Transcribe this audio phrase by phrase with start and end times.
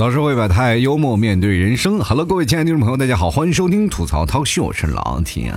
[0.00, 2.00] 槽社会百态，幽默面对人生。
[2.00, 5.52] Hello，各位亲爱的听众朋友，大家好，欢迎收听吐槽 talk show，我是老铁。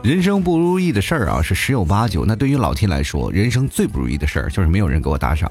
[0.00, 2.24] 人生不如意的事儿啊，是十有八九。
[2.24, 5.50] 那对于老 T 来说，人生最不如意的事儿就是没有人给我打赏。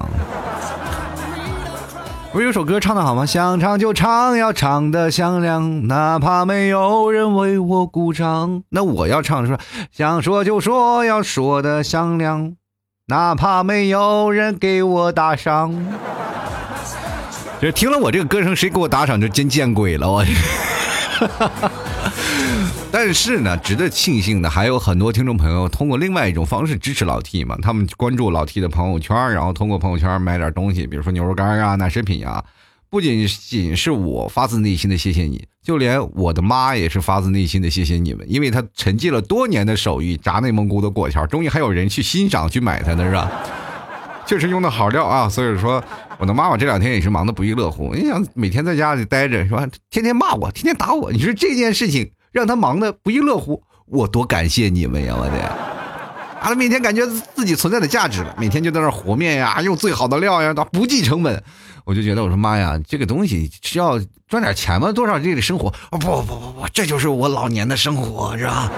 [2.32, 3.26] 不是有首歌唱的好吗？
[3.26, 8.62] 想唱就唱，要唱的响亮，哪怕没有人为我鼓掌。
[8.70, 9.58] 那我要唱说，
[9.92, 12.54] 想说就说，要说的响亮，
[13.12, 15.70] 哪怕没有人给我打赏。
[17.60, 20.24] 就听了我这个歌声，谁给我打赏就真见鬼了我。
[22.90, 32.42] 但是呢，值得庆幸的还有很多听众朋友通过另外一种方式支持老 T 嘛，他们关注老 T 的朋友圈，然后通过朋友圈买点东西，比如说牛肉干啊、奶食品啊。
[32.88, 43.30] 不仅仅是我发自内心的谢谢你，就连我的妈也是发自内心的谢谢你们，因为她沉寂了多年的手艺炸内蒙古的果条，终于还有人去欣赏去买它呢是吧？
[44.26, 45.82] 确实用的好料啊，所以说
[46.18, 47.94] 我的妈妈这两天也是忙得不亦乐乎。
[47.94, 49.66] 你想每天在家里待着是吧？
[49.90, 52.10] 天天骂我，天天打我，你说这件事情。
[52.32, 55.14] 让他忙得不亦乐乎，我多感谢你们呀！
[55.14, 55.81] 我的，
[56.42, 61.40] 啊，每天感觉自己存在的价值了，每天就在那和面呀，用最好的料呀，不计成本，
[61.84, 64.90] 我就觉得我说妈呀，这个东西是要赚点钱吗？
[64.90, 65.72] 多少这个生活？
[65.90, 68.70] 不不不不，这就是我老年的生活，是吧？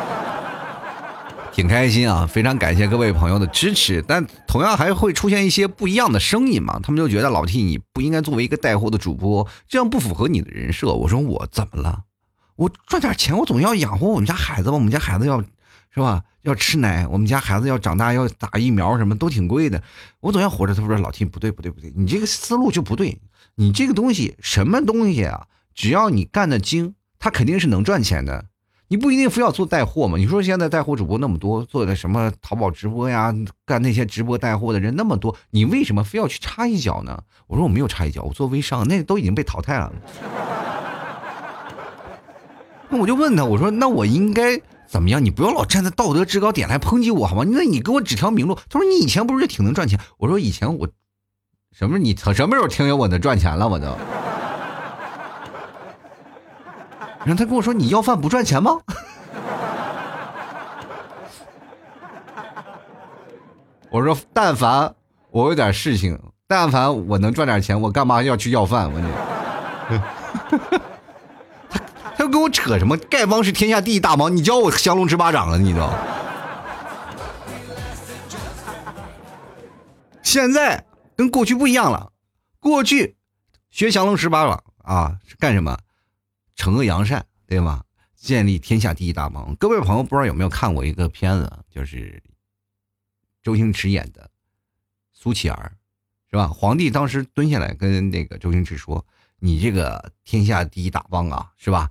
[1.55, 6.81] 挺开心啊，非常感谢各位朋友的支持，但同样还会出现一些不一样的声音嘛？
[6.83, 10.93] 他们就觉得老 T 你不应该作为一个带货的主播，这样不符合你的人设。
[10.93, 12.01] 我说我怎么了？
[12.57, 14.75] 我赚点钱，我总要养活我们家孩子吧。
[14.75, 15.43] 我们家孩子要，
[15.95, 16.25] 是吧？
[16.43, 19.81] 要吃奶，我们家孩子要长大，要打疫苗，什么都挺贵的。
[20.21, 20.75] 我总要活着。
[20.75, 23.21] 他说：“老天，不对，不对，不对，你这个思路就不对。
[23.55, 25.47] 你这个东西，什么东西啊？
[25.73, 28.47] 只要你干的精，他肯定是能赚钱的。
[28.89, 30.19] 你不一定非要做带货嘛。
[30.19, 33.33] 你说现在带货主播那么多，做的什么淘宝直播呀，
[33.65, 37.23] 干那些直播带货的人那么多，你为什么非要去插一脚呢？
[37.47, 39.93] 我说我没有插一脚，我做微商，那都已经被淘汰了。
[42.91, 44.61] ”那我就问他，我说那我应该
[44.95, 45.25] 怎么样？
[45.25, 47.43] 你不要老站在道德制高点来抨击我好吗？
[47.45, 48.55] 那你给我指条明路。
[48.71, 49.99] 他说你以前不是挺能赚钱？
[50.19, 50.87] 我说以前我
[51.73, 53.67] 什么你什么时候听见我能赚钱了？
[53.67, 53.87] 我都。
[57.25, 58.79] 然后他跟我说你要饭不赚钱吗？
[63.91, 64.95] 我说但凡
[65.33, 66.17] 我有点事情，
[66.47, 68.89] 但凡我能赚点钱，我干嘛要去要饭？
[68.93, 69.09] 我你。
[72.35, 72.99] 跟我扯什么？
[72.99, 75.79] 丐帮是天下第一大帮，你教我降龙十八掌了，你都。
[80.21, 80.85] 现在
[81.15, 82.11] 跟过去不一样了，
[82.59, 83.17] 过去
[83.71, 85.79] 学降龙十八掌啊干什么？
[86.57, 87.85] 惩恶扬善，对吗？
[88.17, 89.55] 建立天下第一大帮。
[89.55, 92.21] 各位朋友，不知道有没有看过一个片子，就是
[93.45, 94.23] 周星驰演的
[95.13, 95.73] 《苏乞儿》，
[96.33, 96.49] 是吧？
[96.49, 99.07] 皇帝当时蹲下来跟那个周星驰说
[99.39, 101.89] ：“你这个天下第一大帮啊，是吧？”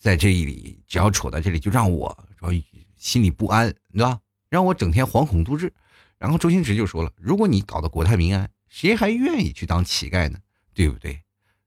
[0.00, 2.50] 在这里，只要处在这里，就让我说
[2.96, 4.18] 心里不安，对吧？
[4.48, 5.70] 让我整天惶恐度日。
[6.18, 10.38] 然后周星驰就说了：“如果你搞得国泰民安，谁还愿意去当乞丐呢？
[10.72, 11.20] 对不对？”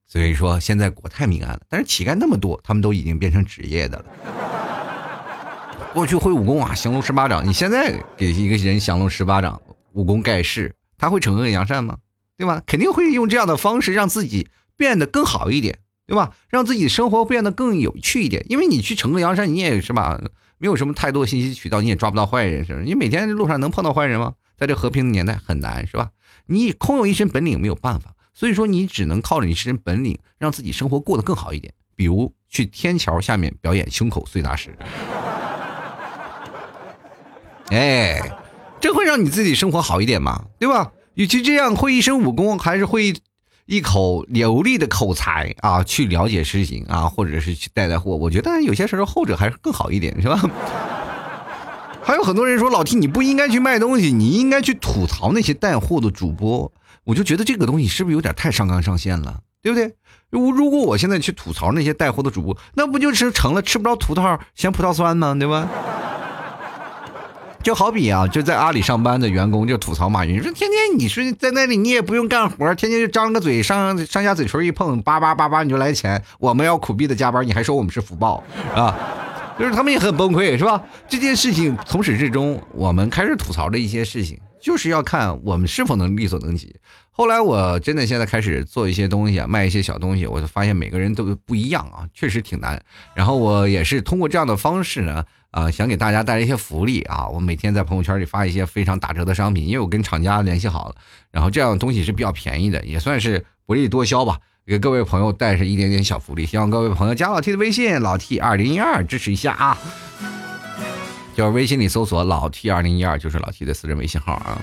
[0.06, 4.06] 所以说现在国泰民安了，但是乞丐那么多，他们都已经变成职业的了。
[5.94, 9.62] 过去会武功啊，降龙十八掌，你现在给一个人降龙十八掌，
[9.92, 11.98] 武功盖世，他会惩恶扬善吗？
[12.36, 12.64] 对吧？
[12.66, 15.80] 肯定会用这样的方式让自己变得更好一点。
[16.06, 16.34] 对吧？
[16.50, 20.22] 让自己生活变得更有趣一点，因为你去惩恶扬善，你也是吧？
[20.58, 22.82] 没有什么太多信息渠道，你也抓不到坏人，是吧？
[22.84, 24.34] 你每天路上能碰到坏人吗？
[24.58, 26.10] 在这和平的年代很难，是吧？
[26.46, 31.74] 你空有一身本领没有办法，所以说你只能靠着你一身本领，让自己生活过得更好一点。
[31.96, 34.76] 比如去天桥下面表演胸口碎大石，
[37.70, 38.20] 哎，
[38.82, 40.46] 这会让你自己生活好一点吗？
[40.60, 40.92] 对吧？
[41.14, 43.14] 与其这样会一身武功，还是会。
[43.66, 50.40] 一口流利的口才啊，去了解事情啊，或者是去带带货，我觉得有些时候后者还是更好一点，是吧？
[52.04, 56.70] 还有很多人说老 T 你不应该去卖东西，你应该去吐槽那些带货的主播，
[57.06, 59.96] 我就觉得这个东西是不是有点太上纲上线了，对不对？
[60.30, 65.34] 如如果我现在去吐槽那些带货的主播，那不就是成了吃不着葡萄嫌葡萄酸吗？
[65.34, 65.70] 对吧？
[67.64, 76.22] 就好比啊，就在阿里上班的员工就吐槽马云说：“天天你说在那里你也不用干活，天天就张个嘴上上下嘴唇一碰，叭叭叭叭你就来钱。
[76.40, 78.44] 我们要苦逼的加班，你还说我们是福报
[78.76, 78.94] 啊？
[79.58, 80.84] 就是他们也很崩溃，是吧？
[81.08, 86.76] 这件事情从始至终，我们开始吐槽的一些事情，就是要看我们是否能力所能及。
[87.12, 92.84] 后来我真的现在开始做一些东西啊，卖一些小东西，我就发现每个人都不一样啊，确实挺难。
[93.14, 97.28] 然后我也是通过这样的方式呢。”啊，想给大家带来一些福利啊！
[97.28, 100.96] 我每天在朋友圈里发一些非常打折的商品，因为我跟厂家联系好了，
[101.30, 106.44] 然后这样东西是比较便宜的，也算是薄利多销吧，给各位朋友带上一点点小福利。
[106.44, 109.78] 希望各位朋友加老 T 的微信，老 T 二零一二支持一下啊！
[111.36, 114.60] 就是微信里搜索老 T 二零一二，就是老 T 的私人微信号啊。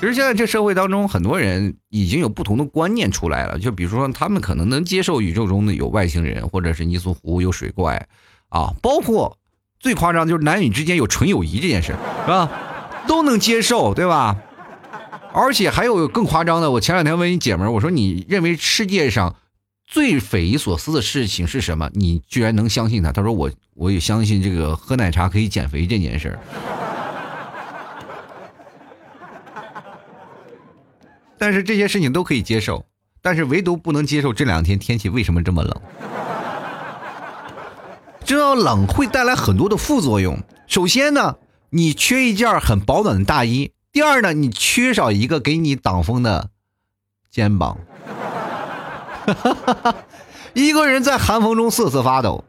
[0.00, 8.08] 其实现在这社会当中，很多人已经有不同的观念出来了，就比如说他们可能能接受宇宙中的有外星人，或者是泥塑湖有水怪。
[8.56, 9.36] 啊，包括
[9.78, 11.94] 最夸张的就是男女之间有纯友谊这件事，
[12.24, 12.48] 是吧？
[13.06, 14.36] 都能接受，对吧？
[15.34, 19.36] 而且还有更夸张的，我前两天问一姐们儿，我说你认为世界上
[19.86, 21.90] 最匪夷所思的事情是什么？
[21.92, 23.12] 你居然能相信他？
[23.12, 26.38] 他说我我也相信这个喝奶茶可以减肥这件事儿。
[31.36, 32.86] 但是这些事情都可以接受，
[33.20, 35.80] 但是唯独不能接受这两天天气为什么这么冷。
[38.26, 40.42] 知道冷会带来很多的副作用。
[40.66, 41.36] 首先呢，
[41.70, 46.50] 你缺一件很保暖的大衣；第二呢，你缺少一个给你挡风的
[47.30, 47.78] 肩膀。
[50.54, 52.44] 一个人在寒风中瑟瑟发抖，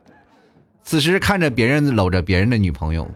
[0.83, 3.07] 此时看着别人搂着别人的女朋友。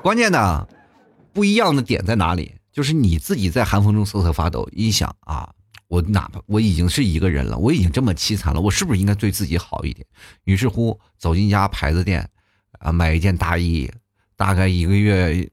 [0.00, 0.66] 关键呢，
[1.34, 2.54] 不一样的点在哪里？
[2.72, 5.50] 就是你自己在寒风中瑟瑟发抖，一想啊。
[5.88, 10.06] 我哪怕我已经是一个人了，我已经这么凄惨了，我是不是应该对自己好一点？
[10.44, 12.28] 于是乎，走进一家牌子店，
[12.78, 13.90] 啊，买一件大衣，
[14.36, 15.48] 大概一个月，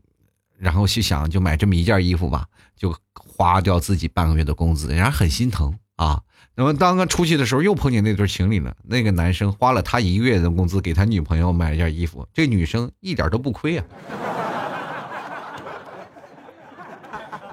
[0.57, 2.45] 然后去想就买这么一件衣服吧，
[2.75, 6.21] 就花掉自己半个月的工资，人家很心疼啊。
[6.55, 8.75] 那么当他出去的时候，又碰见那对情侣了。
[8.83, 13.85] 那个男生花了他一个月的工资给他女朋友买一件衣服，这女生一点都不亏啊，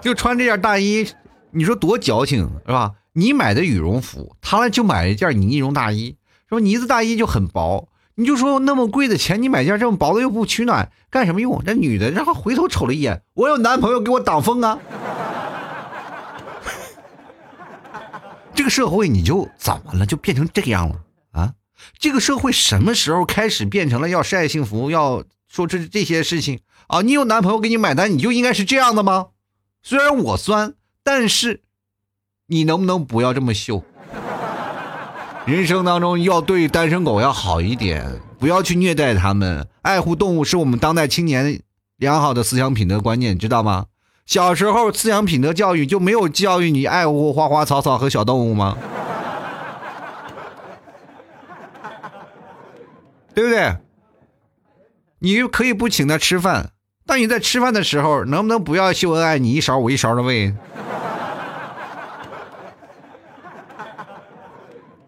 [0.00, 1.06] 就穿这件大衣。
[1.50, 2.92] 你说多矫情是吧？
[3.14, 6.16] 你买的羽绒服，他呢就买一件呢绒大衣，
[6.48, 11.60] 说呢子大衣就很薄，你就说那么贵的钱，你买件这么薄的又不取暖，干什么用？
[11.64, 14.78] 这女的然后回头瞅了一眼，我有男朋友给我挡风啊！
[18.54, 20.06] 这个社会你就怎么了？
[20.06, 20.96] 就变成这个样了
[21.32, 21.54] 啊？
[21.98, 27.02] 这个社会什么时候开始变成了要晒幸福，要说这这些事情啊？
[27.02, 29.28] 你有男朋友给你买单，你就应该是这样的吗？
[29.82, 30.74] 虽然我酸。
[31.10, 31.62] 但是，
[32.48, 33.82] 你能不能不要这么秀？
[35.46, 39.66] 人生当中要对单身狗要好一点，不要去虐待他们。
[39.80, 41.62] 爱护动物是我们当代青年
[41.96, 43.86] 良好的思想品德观念，知道吗？
[44.26, 48.76] 小时候思想品德教育就没有教育你爱护花花草草和小动物吗？
[53.34, 53.78] 对不对？
[55.20, 56.72] 你可以不请他吃饭，
[57.06, 59.38] 但你在吃饭的时候能不能不要秀恩爱？
[59.38, 60.54] 你一勺我一勺的喂。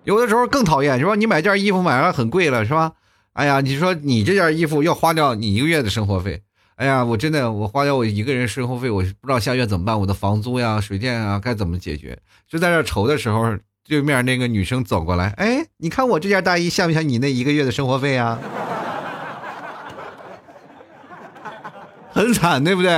[0.04, 1.14] 有的时候更讨厌，是吧？
[1.14, 2.92] 你买件衣服买了很贵了，是吧？
[3.32, 6.42] 哎呀，你说你这件衣服要花掉你一个月的生活费，
[6.76, 12.18] 哎呀，我真的我花掉我一个人生活费，我不知道下月怎么办，我的房租呀、水电啊该怎么解决？
[12.48, 13.56] 就在这愁的时候，
[13.86, 18.38] 对面那个女生走过来，哎，你看我这件大衣像不像你那一个月的生活费啊？
[22.12, 22.90] 很惨，对不对？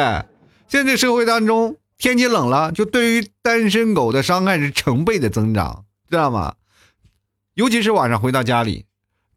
[0.67, 6.55] 现在社会当中，天气冷了，就对于单身狗的伤害是成倍的增长，知道吗？
[7.55, 8.87] 尤其是晚上回到家里，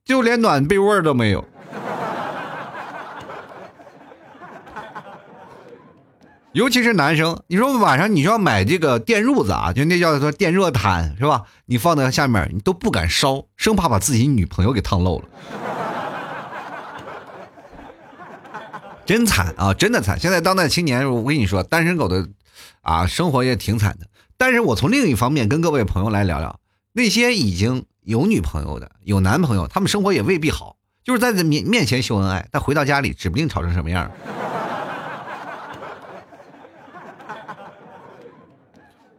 [0.05, 1.43] 就连暖被窝都没有。
[6.53, 11.43] 尤其是男生，你说晚上你就要买这个电褥子啊，就那叫做电热毯是吧？
[11.65, 15.25] 你放在下面，你都不敢烧，生怕把自己女朋友给烫漏了。
[19.05, 20.17] 真惨啊，真的惨！
[20.17, 22.29] 现在当代青年，我跟你说，单身狗的
[22.79, 24.07] 啊生活也挺惨的。
[24.37, 26.61] 但是我从另一方面跟各位朋友来聊聊，
[26.93, 27.85] 那些已经。
[28.05, 34.09] 有女朋友的，有男朋友，他们生活也未必好，就是在这面面前秀恩爱，但回到家里指不定吵成什么样。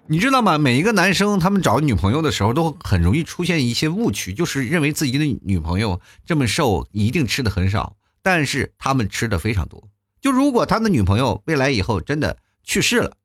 [0.07, 0.57] 你知道吗？
[0.57, 9.89] 每一个男生他们找女朋友的时候，都很容易出现一些误区，就是认为自己的女朋友这么瘦，一定吃的很少，但是他们吃的非常多。
[10.21, 13.17] 就如果他的女朋友未来以后真的去世了，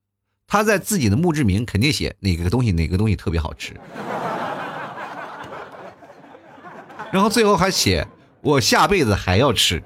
[0.47, 3.79] 他在自己的墓志铭肯定写哪个东西哪个东西特别好吃。
[7.11, 8.07] 然后最后还写
[8.41, 9.83] 我下辈子还要吃，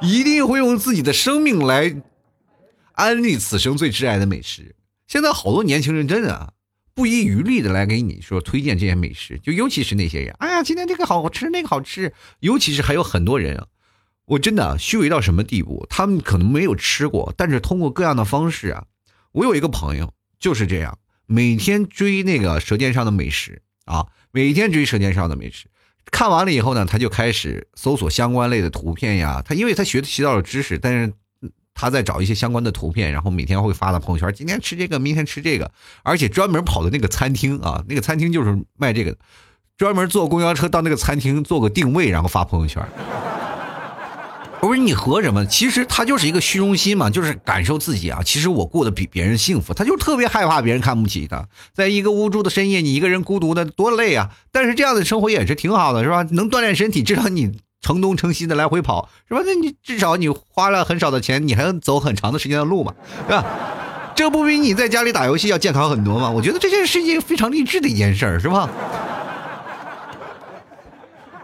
[0.00, 1.94] 一定会用自己的生命来
[2.92, 4.76] 安利此生最挚爱的美食。
[5.06, 6.52] 现在好多年轻人真的啊，
[6.94, 12.12] 不遗余力的来给你说推荐这些美食，就尤其是那些人，哎呀，今天这个好吃，那个好吃。
[12.40, 13.66] 尤其是还有很多人啊，
[14.26, 15.86] 我真的虚伪到什么地步？
[15.88, 18.84] 他们可能没有吃过，但是通过各样的方式啊，
[19.32, 20.98] 我有一个朋友就是这样。
[21.32, 25.64] 每天追那个《舌尖上的美食》啊，每天追《舌尖上的美食》。
[26.10, 29.42] 看完了以后呢，他就开始搜索相关类的图片呀。
[29.42, 31.14] 他因为他学习到了知识，但是
[31.72, 34.30] 他在找一些相关的图片，然后每天会发到朋友圈。
[34.34, 35.72] 今天吃这个，明天吃这个，
[36.02, 39.16] 而且专门跑的那个餐厅啊，那个餐厅就是卖这个，
[39.78, 42.86] 专门坐公交车到那个餐厅做个定位，然后发朋友圈。
[44.62, 45.44] 我说你合什么？
[45.44, 48.20] 其实他就是一个虚荣心嘛，就是感受自己啊。
[48.24, 51.44] 其实我过得比别人幸福，他就特别害怕别人看不起他。
[51.74, 54.30] 在一个无助的深夜，你一个人孤独的多累啊！
[54.52, 56.24] 但是这样的生活也是挺好的，是吧？
[56.30, 57.50] 能锻炼身体，至少你
[57.80, 59.40] 城东城西的来回跑，是吧？
[59.44, 62.94] 那你至少你花了很少的钱，你还能走很长的时间的路嘛，
[63.26, 63.44] 是吧？
[64.14, 66.30] 这不比你在家里打游戏要健康很多吗？
[66.30, 68.70] 我觉得这件事情非常励志的一件事儿，是吧？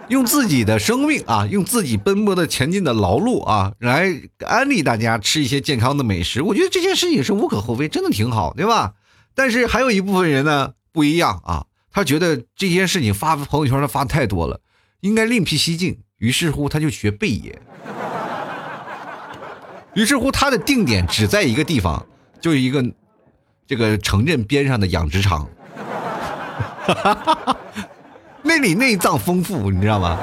[0.09, 4.11] 用自己的生命啊，用自己奔波的前进的劳碌啊，来
[4.47, 6.43] 安利大家吃一些健康的美食。
[6.43, 8.95] 我觉得这件事情是无可厚非，真的挺好，对吧？
[9.35, 14.61] 但是还有一部分人呢不一样啊，他觉得这件事情发朋友圈他发太多了，
[15.01, 15.99] 应该另辟蹊径。
[16.19, 17.57] 于是乎他就学贝爷，
[19.95, 22.05] 于是乎他的定点只在一个地方，
[22.41, 22.85] 就一个
[23.67, 25.49] 这个城镇边上的养殖场。
[26.87, 27.57] 哈哈哈哈
[28.49, 30.19] 那里内脏丰富，你知道吗？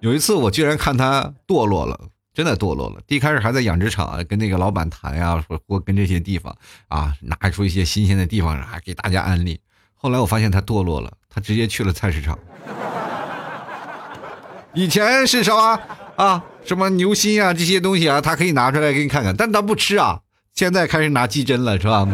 [0.00, 1.98] 有一次我居然看他堕落了，
[2.34, 3.00] 真的堕落了。
[3.08, 6.54] 一开始还在养殖场跟那个老板谈呀，或或跟这些地方
[6.88, 9.58] 啊，拿出一些新鲜的地方，还给大家安利。
[9.94, 12.38] 后来我发现他堕落了，他直接去了菜市场。
[14.74, 15.80] 以前是什么
[16.16, 16.44] 啊？
[16.66, 20.20] 什么牛心啊这些东西啊，他可以拿出来给你看看，但他不吃啊。
[20.52, 22.06] 现在开始拿鸡胗了，是吧？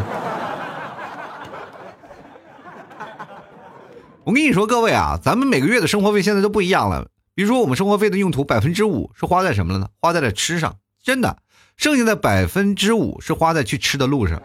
[4.23, 7.07] 我跟你说，各位啊，咱们每个月的生活费现在都不一样了。
[7.33, 9.87] 比如说，我们生活费的用途百分之五是花在什么了呢？
[9.99, 11.37] 花在了吃上，真的。
[11.75, 14.39] 剩下的百分之五是花在去吃的路上。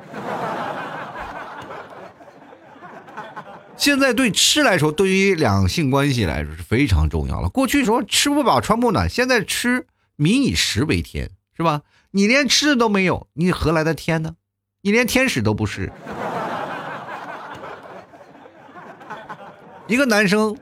[3.77, 7.51] 现在对吃来说，对于两性关系来说是非常重要了。
[7.51, 11.83] 过去说吃不饱穿不暖，现在吃民以食为天，是吧？
[12.13, 14.37] 你连吃的都没有，你何来的天呢？
[14.81, 15.93] 你连天使都不是。
[19.89, 20.57] 一个男生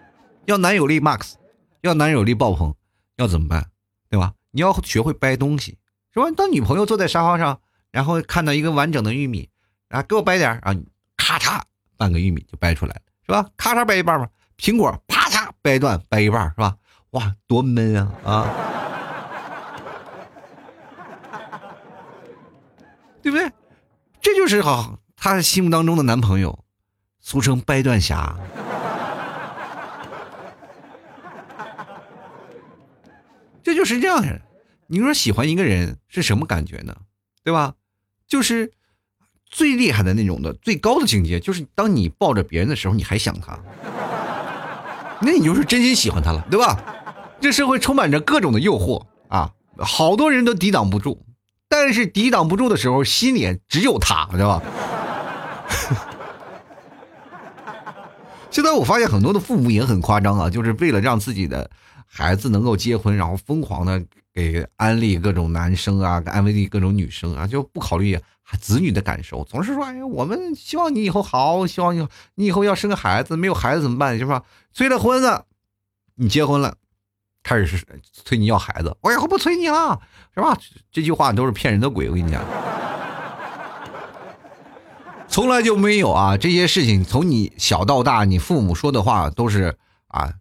[0.45, 1.33] 要男友力 max，
[1.81, 2.75] 要男友力爆棚，
[3.16, 3.71] 要怎么办？
[4.11, 4.35] 对吧？
[4.50, 5.78] 你要学会掰东西，
[6.12, 6.31] 是吧？
[6.37, 9.49] 当女朋友坐在沙发上，然后看到一个完整的玉米，
[9.88, 10.75] 啊，给我掰点啊，
[11.16, 11.62] 咔嚓，
[11.97, 13.49] 半个玉米就掰出来了，是吧？
[13.57, 14.28] 咔嚓掰一半吧。
[14.59, 16.76] 苹果啪嚓掰断，掰一半，是吧？
[17.11, 18.47] 哇，多闷啊啊！
[23.23, 23.50] 对不对？
[24.21, 26.64] 这就是好，他心目当中的男朋友，
[27.21, 28.37] 俗称掰断侠。
[33.84, 34.40] 就是这样的，
[34.86, 36.96] 你说喜欢一个人是什么感觉呢？
[37.44, 37.74] 对吧？
[38.26, 38.72] 就是
[39.44, 43.60] 最厉害的那种的最高的境界，就是当你抱着别人的时候，你还想他，
[45.20, 46.82] 那你就是真心喜欢他了，对吧？
[47.42, 51.22] 这社会充满着各种的诱惑啊，好多人都抵挡不住，
[51.68, 54.62] 但是抵挡不住的时候，心里只有他，对吧？
[58.50, 61.70] 现在我发现很多的父母也很夸张啊，就是为了让自己的。
[62.16, 64.00] 孩子能够结婚，然后疯狂的
[64.33, 68.16] 给安利各种男生啊，安慰各种女生啊，就不考虑
[68.61, 72.06] 子女的感受，总是说：“哎呀，我们希望你以后好，希望你
[72.37, 74.16] 你以后要生个孩子，没有孩子怎么办？
[74.16, 74.44] 是吧？
[74.73, 75.44] 催了婚了，
[76.14, 76.76] 你结婚了，
[77.42, 80.00] 开始是催你要孩子，我以后不催你了，
[80.35, 80.56] 是吧？
[80.92, 82.40] 这句话都是骗人的鬼，我跟你讲，
[85.26, 90.33] 从来就没有啊，这些事情从你小到大，你父母说的话都是啊。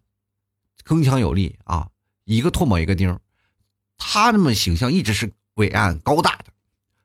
[0.86, 1.88] 铿锵有力啊，
[2.24, 3.18] 一个唾沫一个钉
[3.96, 6.44] 他那么形象一直是伟岸高大的，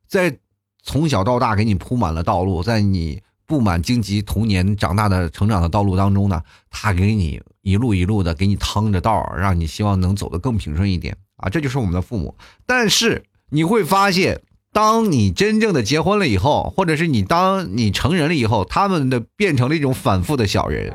[0.08, 0.38] 在
[0.84, 12.36] 从小到大给你铺满了道路，在你布满荆棘童年长大的成长的道路当中呢，他给你一路一路的给你趟着道，让你希望能走得更平顺一点啊，这就是我们的父母。
[12.66, 20.94] 但是你会发现，当你真正的结婚了以后，或者是你当你成人了以后，他们的变成了一种反复的小人。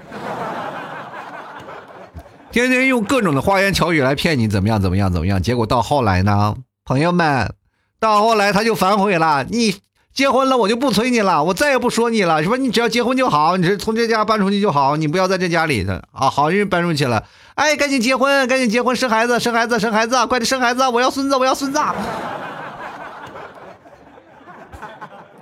[2.55, 4.81] 天天用各种的花言巧语来骗你，怎么样？
[4.81, 5.13] 怎么样？
[5.13, 5.43] 怎么样？
[5.43, 6.55] 结果到后来呢？
[6.85, 7.53] 朋友们，
[7.99, 9.43] 到后来他就反悔了。
[9.43, 9.75] 你
[10.13, 12.57] 结婚了，我就不催你了，我再也不说你了，是吧？
[12.57, 16.31] 你只要结婚就好，你从这家搬出去就好，你不要在这家里的啊。
[16.31, 21.81] 好人搬出去了，哎，赶紧结婚，赶紧结婚，生孩子，生孩子，生孩子，快点生孩子，我要孙子，我要孙子。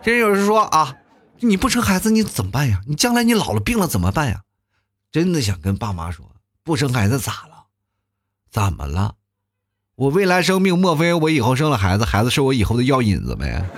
[0.03, 0.95] 真有人说啊，
[1.41, 2.81] 你不生孩子你怎么办呀？
[2.89, 4.41] 你将来你老了病了怎么办呀？
[5.13, 6.32] 真的想跟爸妈说。
[6.65, 7.65] 不生孩子咋了？
[8.51, 9.15] 怎么了？
[9.97, 13.65] 我未来生命莫非我以后生了孩子孩子是我以后的药引子呗？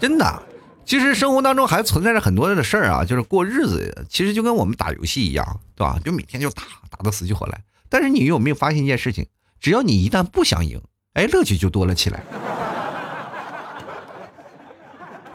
[0.00, 0.42] 真的
[0.84, 5.96] 其实生活当中还存在着很多的事儿啊就是过日子其实就跟我们打游戏一样对吧？
[6.04, 7.62] 就每天就打打的死去活来。
[7.88, 9.26] 但是你有没有发现一件事情
[9.60, 10.82] 只要你一旦不想赢
[11.12, 12.20] 哎乐趣就多了起来。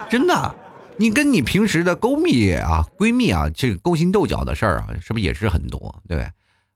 [0.10, 0.56] 真的
[1.00, 6.02] 你跟你平时的勾蜜啊、闺蜜啊，这个勾心斗角的事儿啊，是不是也是很多？
[6.08, 6.28] 对？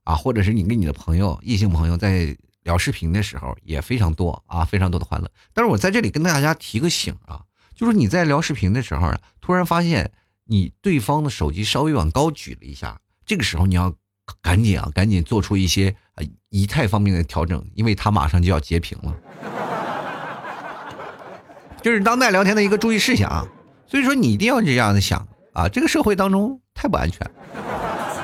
[0.04, 5.30] 啊，或者是你跟你的朋友、异性朋友在聊视频的时候，也非常多啊，非常多的欢乐。
[5.52, 7.42] 但是我在这里跟大家提个醒啊。
[7.74, 10.12] 就是你在聊视频的时候，突然发现
[10.44, 13.92] 你对方的手机稍微往高举了一下，这个时候你要
[14.40, 19.16] 赶紧啊，赶紧做出一些啊仪态方面的调整，因为他马上就要截屏了。
[21.82, 23.44] 就是当代聊天的一个注意事项啊，
[23.92, 27.30] 所以说你一定要这样的想啊，这个社会当中太不安全，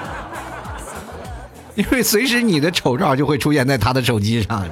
[1.76, 4.66] 因为随时你的丑照就会出现在他的手机上。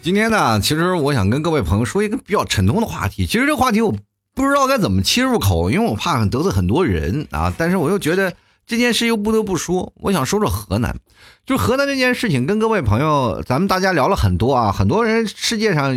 [0.00, 3.26] 今天呢，其实我想跟各位朋友说一个比较沉重的话题。
[3.26, 3.92] 其实这个话题我
[4.34, 7.52] 不知道该怎么切入口，因为我怕得罪很多人啊。
[7.56, 8.32] 但是我又觉得
[8.66, 10.96] 这件事又不得不说，我想说说河南。
[11.44, 14.72] 就河南这件事情，跟各位朋友咱们大家聊了很多啊。
[14.72, 15.94] 很多人世界上，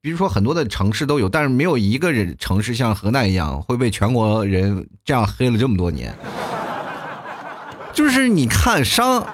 [0.00, 6.14] 比如说很多的城市都有，但是没有一个人城市像河南一样会被全国人这样黑了这么多年。
[7.92, 9.26] 就是你看伤。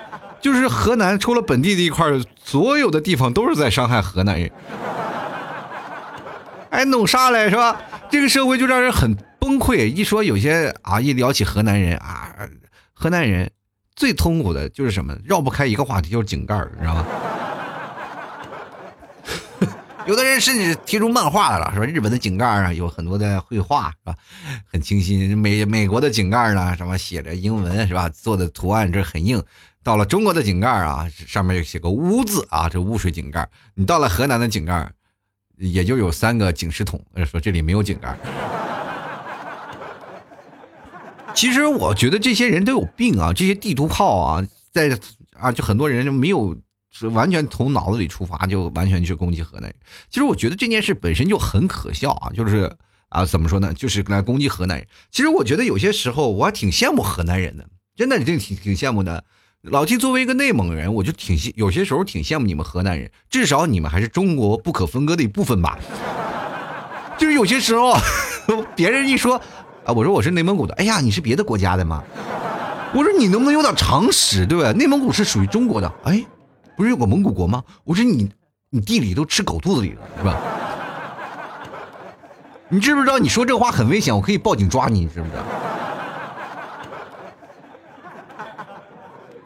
[0.43, 2.07] 就是河南，除了本地的一块
[2.43, 4.51] 所有的地方都是在伤害河南人。
[6.71, 7.81] 哎，弄啥嘞，是吧？
[8.11, 9.87] 这个社会就让人很崩溃。
[9.87, 12.35] 一说有些啊，一聊起河南人啊，
[12.93, 13.51] 河南人
[13.97, 15.17] 最痛苦的就是什么？
[15.25, 17.07] 绕不开一个话题，就是井盖你知道吗？
[20.07, 24.15] 有的人甚至提出漫画来了，说日本的井盖啊有很多的绘画，是吧？
[24.65, 25.37] 很清新。
[25.37, 28.09] 美美国的井盖呢，什么写着英文，是吧？
[28.09, 29.43] 做的图案这很硬。
[29.83, 33.49] 到了中国的井盖啊，上面就写个“污”字啊，这污水井盖。
[33.75, 34.91] 你到了河南的井盖，
[35.61, 38.19] 也就有三个警示筒，说这里没有井盖。
[41.35, 44.99] 其实我觉得这些人都有病啊，这些地图炮啊，在
[45.39, 46.57] 啊，就很多人就没有
[47.13, 49.77] 完全从脑子里出发，就完全去攻击河南人。
[50.09, 52.75] 其实我觉得这件事本身就很可笑啊，就是
[53.11, 54.87] 啊，怎么说呢，就是来攻击河南人。
[55.11, 59.23] 其实我觉得有些时候我还挺羡慕河南人的，真的，你这挺挺羡慕的。
[59.65, 65.79] 老 T 作为一个内蒙人，我就挺羡有些时候挺羡慕你们河南人，至少你们还是中国不可分割的一部分吧。
[67.19, 67.95] 就是有些时候，
[68.75, 69.39] 别人一说
[69.85, 72.03] 啊，我说我是内蒙古的，哎呀，你是别的国家的吗？
[72.95, 74.73] 我说你能不能有点常识，对吧？
[74.73, 76.25] 内蒙古是属于中国的，哎，
[76.75, 77.63] 不是有个蒙古国吗？
[77.85, 78.31] 我说你
[78.71, 80.41] 你地里都吃狗肚子里了，是吧？
[82.71, 85.43] 你知不知道你说这话很危险，我可以报警抓你，你知不知道？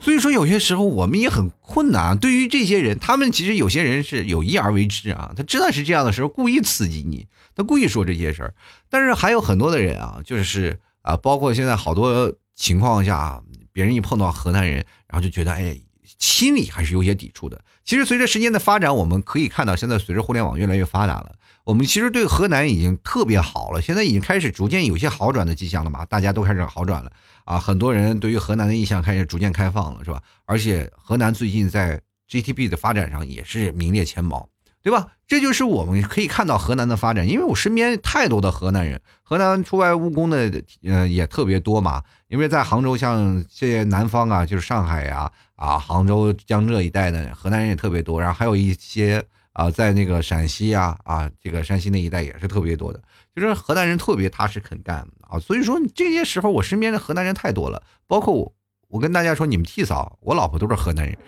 [0.05, 2.19] 所以说，有些时候我们也很困难。
[2.19, 8.55] 对于这些人，他们其实有些人是有意而为之啊，他知道是这样的时候，故意刺激你，他故意说这些事儿。
[8.91, 15.75] 但是还有很多的人啊，就是啊，包括现在好多情况下，别人一碰到河南人，然后就觉得哎，
[16.19, 17.65] 心里还是有些抵触的。
[17.83, 21.33] 其实随着时间的发展，我们可以看到，现在随着互联网越来越发达了，
[21.65, 27.11] 我们其实对河南已经特别好了，现在已经开始逐渐有些好转的迹象了嘛，大家都开始好转了。
[27.45, 30.21] 啊，很多人对于河南的印象开始逐渐开放了，是吧？
[30.45, 34.49] 而且河南最近在 GTP 的发展上也是名列前茅，
[34.83, 35.09] 对吧？
[35.27, 42.03] 这就是我们可以看到河南的发展，因为我身边太多的河南人，河南出外务工的，呃，也特别多嘛。
[42.29, 53.01] 因为在杭州，像这些南方啊，就是上海呀，啊，杭州、江浙一带的河南人也特别多，然后还有一些啊，在那个陕西呀，啊，这个山西那一带也是特别多的。
[53.35, 58.53] 就是河南人特别踏实肯干啊，所以说这些时候我身边的河南人太多了，包括我，
[58.89, 61.19] 我跟大家说，你们替嫂，我老婆都是河南人，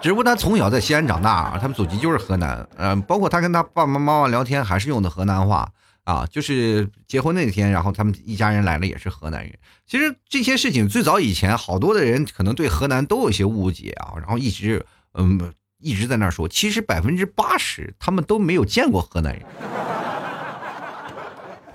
[0.00, 5.68] 只不过他从小在西安长大，他们祖籍就是河南，嗯，包括他跟他爸爸妈妈聊天还是用的河南话
[6.04, 9.52] 啊，就是结婚那天，然后他们一家人来了也是河南人。
[9.88, 19.42] 其实这些事情最早以前，好多的人可能对河南都有些误解啊，然后一直嗯一直在那说，其实百分之八十他们都没有见过河南人。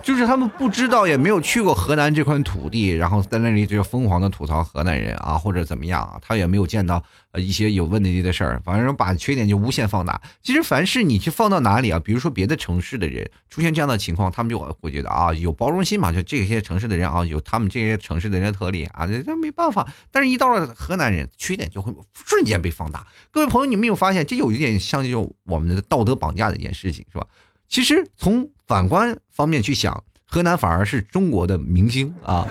[0.03, 10.21] 就是他们不知道，也没有去过河南这块土地，然后在那里就疯狂的吐槽河南人啊，或者怎么样啊，他也没有见到呃一些有问题的事儿，反正把缺点就无限放大。
[10.41, 19.87] 其实凡是你去放到哪里啊，比如说别的城市的人出现这样的情况，他们就会觉得啊有包容心嘛，就这些城市的人啊有他们这些城市的人的特例啊，这没办法。
[20.11, 23.05] 但是，一到了河南人，缺点就会瞬间被放大。
[23.29, 27.25] 各位朋友，你没有发现这有一点像就我们的道德绑架的一件事情是吧？
[27.67, 32.47] 其实从反观方面去想，河南反而是中国的明星啊。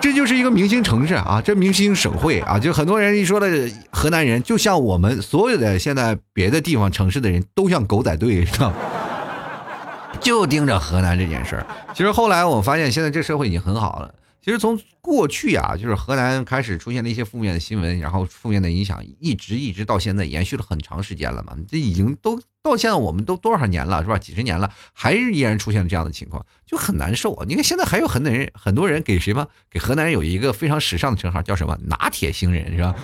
[0.00, 8.72] 这就是一个明星城市啊，这明星省会啊，就很多人一说的河南人，就像我们所有的现在别的地方城市的人都像狗仔队，知道
[10.20, 11.66] 就盯着河南这件事儿。
[11.92, 14.14] 其实后来我发现，现在这社会已经很好了。
[14.44, 21.56] 其实从过去啊，就是河南开始出现了一些负面的新闻，然后负面的影响一直一直到现在延续了很长时间了嘛。
[21.68, 24.18] 这已经都到现在我们都多少年了，是吧？
[24.18, 27.44] 几十年了，还是依然出现这样的情况，就很难受啊。
[27.46, 29.46] 你看现在还有很多人，很多人给谁吗？
[29.70, 32.94] 给河南有一个非常时尚的称号，叫什么“拿铁星人”，是吧？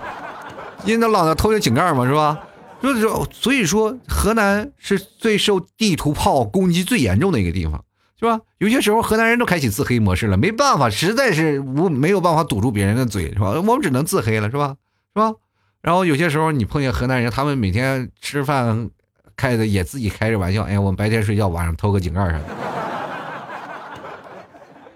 [0.84, 2.38] 因为那老子偷个井盖嘛，是吧？
[2.82, 7.85] 所以说，所以说河南是最受地图炮攻击最严重的一个地方。
[8.18, 8.40] 是吧？
[8.58, 13.50] 有些时候河南人都开启自黑模式了，没办法，实在是无没有办法堵住别人的嘴，是吧？
[13.50, 14.76] 我们只能自黑了，是吧？
[15.14, 15.34] 是吧？
[15.82, 18.90] 然后有些时候你碰见河南人，他们每天吃饭
[19.36, 22.44] 开的也自己开着玩笑，哎，我们白天睡觉，晚上偷个井盖啥的。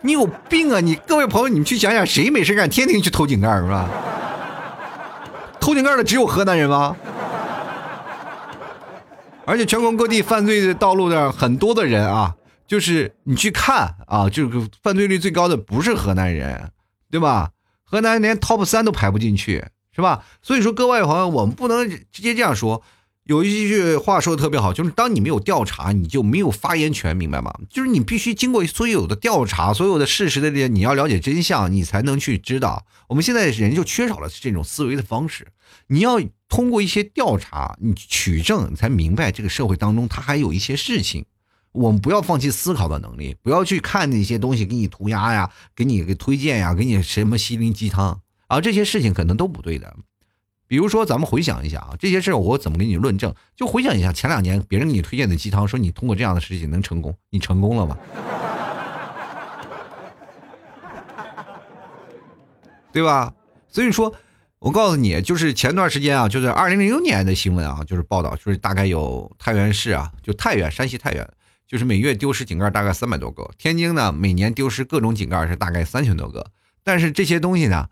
[0.02, 0.80] 你有病啊！
[0.80, 3.86] 你各位朋友，你们去想想，谁没事干天天去偷井盖是吧？
[5.60, 6.96] 偷井盖的只有河南人吗？
[9.44, 12.34] 而且全国各地犯罪的道路上很多的人啊。
[12.70, 16.70] 就是你去看啊，这个犯罪率最高的不是河南人，
[17.10, 17.50] 对吧？
[17.82, 20.24] 河南连 top 三都排不进去，是吧？
[20.40, 22.80] 所以说，各位朋友，我们不能直接这样说。
[23.24, 27.52] 有一句话说的特别好，就是当你没有调查，你就没有发言权，明白吗？
[27.68, 32.86] 就是你必须经过所有的调查，所有的事实的这些，你要了解真相，你才能去知道。
[33.08, 35.48] 我们现在人就缺少了这种思维的方式。
[35.88, 41.26] 你要通过一些调查，你取证，你才明白这个社会当中它还有一些事情。
[41.72, 49.94] 我们不要放弃思考的能力，不要去看那些东西给你涂鸦呀，给你给推荐呀，给你什么心灵鸡汤啊，这些事情可能都不对的。
[50.66, 53.34] 比如说，咱们回想一下啊，这些事我怎么给你论证？
[53.56, 57.96] 就回想一下前两年别人给你推荐的鸡汤，说你通过这样的事情能成功，你成功了吗？
[62.92, 63.32] 对吧？
[63.68, 64.12] 所以说，
[64.58, 71.28] 我告诉你，就是前段时间啊，就是二零零六年的新闻啊，就是报道，就是大概有太原市啊，就太原，山西太原。
[71.70, 76.44] 就是每月丢失井盖大概三百多个，天津呢每年丢失各种井盖是大概三千多个，
[76.82, 77.88] 但是这些东西呢，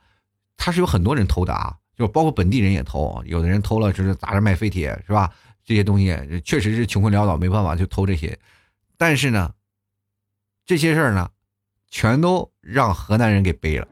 [0.56, 5.30] 它是有很多人偷的啊，就包括本地人也偷，有的人偷了就是砸着卖废铁是吧？
[5.64, 8.36] 这些东西确实是穷困潦倒，没办法就偷这些，
[8.96, 9.52] 但是呢，
[10.66, 11.30] 这些事儿呢，
[11.88, 13.86] 全都让河南人给背了，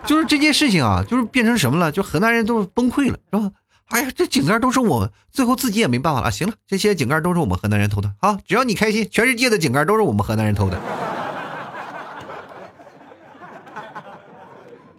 [0.06, 1.92] 就是这件事情啊，就是变成什么了？
[1.92, 3.52] 就河南人都崩溃了，是吧？
[3.88, 6.30] 哎呀，这井盖都是我，最后自己也没办法了。
[6.30, 8.38] 行了，这些井盖都是我们河南人偷的啊！
[8.46, 10.80] 只要你开心，全世界的井盖都是我们河南人偷的。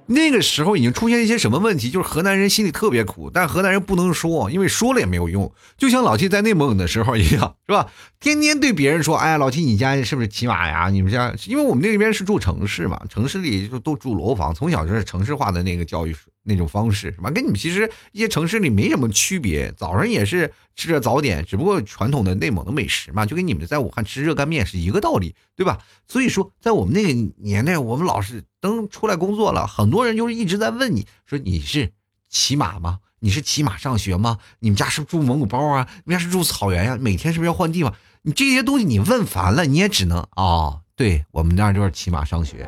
[0.09, 1.91] 那个时候已经出现一些什么问题？
[1.91, 5.51] 就是河南人心里特别苦，但河南人不能说，因为说了也没有用。
[5.77, 7.87] 就像老七在内蒙的时候一样，是吧？
[8.21, 10.87] 天天对别人说：“哎呀，老七，你家是不是骑马呀？
[10.87, 11.35] 你们家……
[11.45, 16.15] 因为我们那边是住城市嘛，城市里就都住楼房，从小就是城市化的那个教育
[16.47, 17.29] 那种方式，是吧？
[17.29, 19.71] 跟你们其实一些城市里没什么区别。
[19.77, 25.79] 早上也是吃着早点，只不过传统的内蒙的美食嘛，就跟你们在武汉吃热干面是一个道理，对吧？
[26.07, 28.43] 所以说，在我们那个年代，我们老是。
[28.59, 31.91] 等出来工作了，很多人就是一直在问你说你是
[32.27, 32.99] 骑马吗？
[33.19, 34.39] 你是骑马上学吗？
[34.59, 35.87] 你们家是住蒙古包啊？
[36.03, 36.97] 你们家是住草原呀？
[36.99, 37.93] 每天是不是要换地方？
[38.23, 42.67] 你这些东西你问烦了，你也只能啊，对我们那就是骑马上学。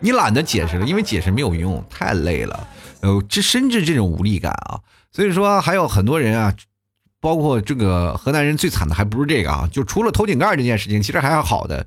[0.00, 2.68] 你懒得解释了，因为解释没有用，太累了，
[3.00, 4.80] 呃，这甚至这种无力感啊。
[5.12, 6.54] 所以说还有很多人啊，
[7.20, 11.86] 包括这个河南人最惨的还不是这个啊，就除了偷井盖这件事情，其实还好的。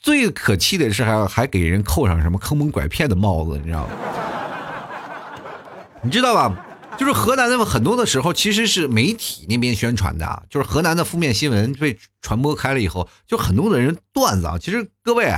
[0.00, 3.90] 最可气的是，还还给人扣上什么坑蒙拐骗的帽子，你知道吗？
[6.02, 6.66] 你知道吧？
[6.96, 14.58] 就是河南的很多的时候，其实是媒体那边宣传的，就是河南的负面新闻被传播开了以后，就很多的人段子啊。
[14.58, 15.34] 其实各位，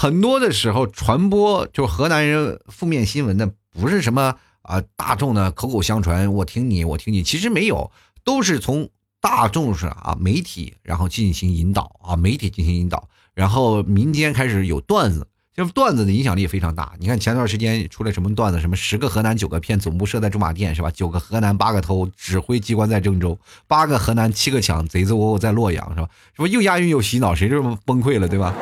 [0.00, 7.90] 很多的时候传播就是河南人负面新闻的，不是什么啊大众的口口相传，我听你，我听你，其实没有，
[8.22, 8.88] 都是从
[9.20, 13.08] 大众上啊媒体然后进行引导啊，媒体进行引导。
[13.34, 16.92] 然后民间开始有段子，就是段子的影响力非常大。
[17.00, 20.92] 你看前段时间出来什么段子，什么十个河南九个骗，总部设在驻马店是吧？
[20.92, 26.08] 九个河南八个偷，指挥机关在郑州，八个河南七个抢，贼子窝窝在洛阳是吧？
[26.36, 28.54] 是不又押韵又洗脑，谁这么崩溃了对吧？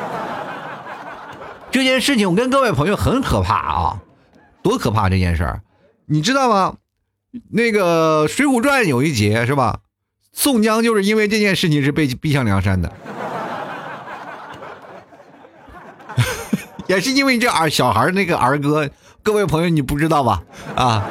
[1.69, 4.01] 这件事情我跟各位朋友很可怕啊，
[4.63, 5.61] 多可怕这件事儿，
[6.05, 6.75] 你知道吗？
[7.51, 9.79] 那个《水浒传》有一节是吧？
[10.33, 12.91] 宋江就是因为这件事情是被逼上梁山的。
[16.87, 18.89] 也是因为这儿小孩那个儿歌，
[19.21, 20.41] 各位朋友你不知道吧？
[20.75, 21.03] 啊，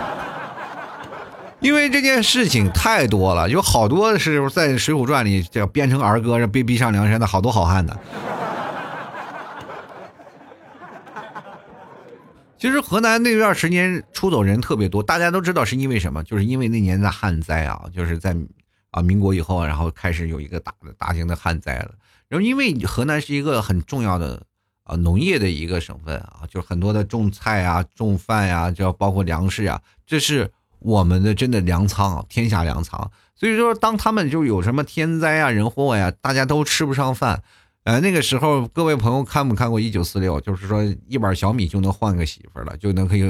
[1.60, 7.96] 因为这件事情太多了，有好多是在《水浒传》里叫编成儿歌，被逼上梁山的好多好汉的。
[12.58, 16.22] 其实河南那段时间出走人特别多，大家都知道是因为什么？
[16.24, 18.34] 就是因为那年的旱灾啊，就是在
[18.90, 21.90] 啊民国以后，然后开始有一个大的大型的旱灾了。
[22.28, 24.42] 然后因为河南是一个很重要的
[24.84, 33.10] 啊农业的一个省份啊，就是很多的种菜啊、种饭呀，就要包括粮食啊，这是我们的真的粮仓啊，天下粮仓。
[33.34, 37.42] 所以说，当他们就有什么天灾啊、人祸呀，大家都吃不上饭。
[37.86, 40.38] 呃，那个时候，各位朋友看没看过《一九四六》？
[40.40, 43.22] 就是说，一碗小米就能换个媳妇了，就能可以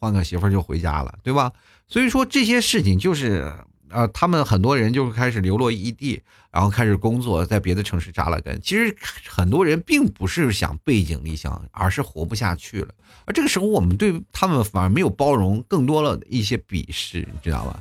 [0.00, 1.52] 换个媳妇就回家了，对吧？
[1.88, 3.52] 所以说这些事情就是，
[3.90, 8.58] 呃，他们很多人就开始流落异地，然后开始工作，在别的城市扎了根。
[8.62, 8.96] 其实
[9.28, 12.88] 很多人并不是想背井离乡，而是活不下去了。
[13.26, 17.78] 而这个时候，我们对他们反而没有包容，更多了一些鄙视，你知道吧？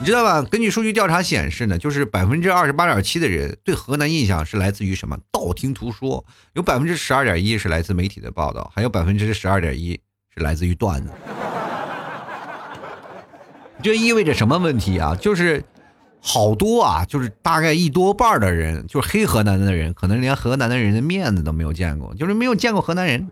[0.00, 0.40] 你知道吧？
[0.40, 5.14] 根据数据调查显示呢，就是百分之二十八点七的人对河南印象是来自于什么？
[5.30, 10.00] 道听途说，有百分之十二点一是来自媒体的报道，还有百分之十二点一
[10.34, 11.12] 是来自于段子。
[13.82, 15.14] 这意味着什么问题啊？
[15.14, 15.62] 就是
[16.22, 23.30] 好多啊，就是大概一多半的人，就是黑河南的人，可能连河南的人的面子都没有见过，就是没有见过河南人。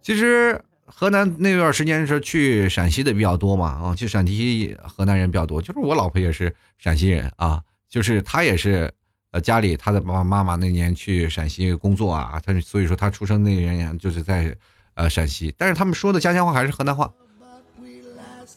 [0.00, 0.58] 其实。
[0.92, 3.66] 河南那段时间是去陕西的比较多嘛？
[3.66, 5.62] 啊，去陕西河南人比较多。
[5.62, 8.92] 就是我老婆也是陕西人啊，就是她也是，
[9.30, 14.54] 呃，家里她的爸爸妈妈那年去陕西工作啊，她所以说她出生那年就是在，
[14.94, 15.54] 呃，陕西。
[15.56, 17.10] 但是他们说的家乡话还是河南话。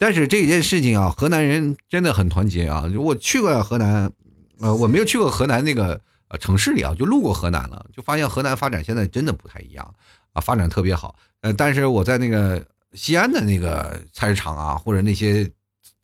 [0.00, 2.84] 但是这件事情啊，河南人真的很团结啊！
[2.98, 4.10] 我去过河南，
[4.58, 9.94] 呃，我没有去过河南那个呃城市里啊，就路过河南了，就发现河南发展现在真的不太一样
[10.32, 11.14] 啊，发展特别好。
[11.44, 15.46] 呃，但是我在那个西安的那个菜市场啊，或者那些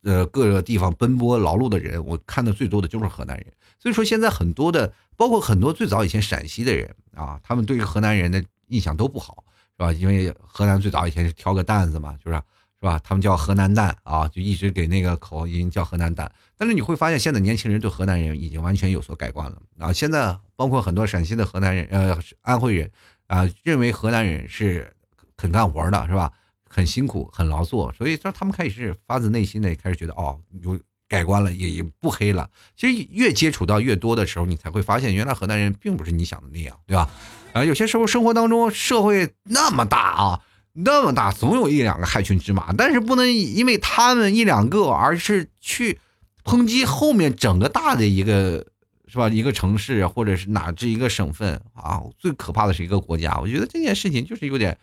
[0.03, 3.47] 呃各个地方奔波劳碌的人，我看的最多的就是河南人。
[3.79, 9.43] 所以说，现在很多的，包括很多最早以前陕西的人啊，他们对于河南人的印象都不好，
[9.75, 9.91] 是吧？
[9.91, 13.01] 因为河南最早以前是挑个担子嘛，就是是吧？
[13.03, 16.31] 他们叫河南蛋啊，就一直给那个口音叫河南蛋。
[16.55, 19.91] 但是你会发现，现在年轻人对河南人已经完全有所改观了啊！
[19.91, 22.91] 现在包括很多陕西的河南人，呃，安徽人
[23.25, 24.93] 啊，认为河南人是。
[25.41, 26.31] 肯干活的是吧？
[26.69, 32.49] 很辛苦，很劳作，所以说他们开始发自内心的开始觉得哦，有改观了，也也不黑了。
[32.77, 37.09] 其实越接触到越多的时候，你才会发现，原来河南人并不是你想的那样，对吧？
[37.51, 45.99] 啊，有些时候生活当中社会那么大啊，那么大，总有一两个害群之马，但是不能因为他们一两个，而是去
[46.45, 48.65] 抨击后面整个大的一个，
[49.07, 49.27] 是吧？
[49.27, 53.37] 一个城市或者是哪这一个省份啊，最可怕的是一个国家。
[53.41, 54.77] 我觉得这件事情就是有点。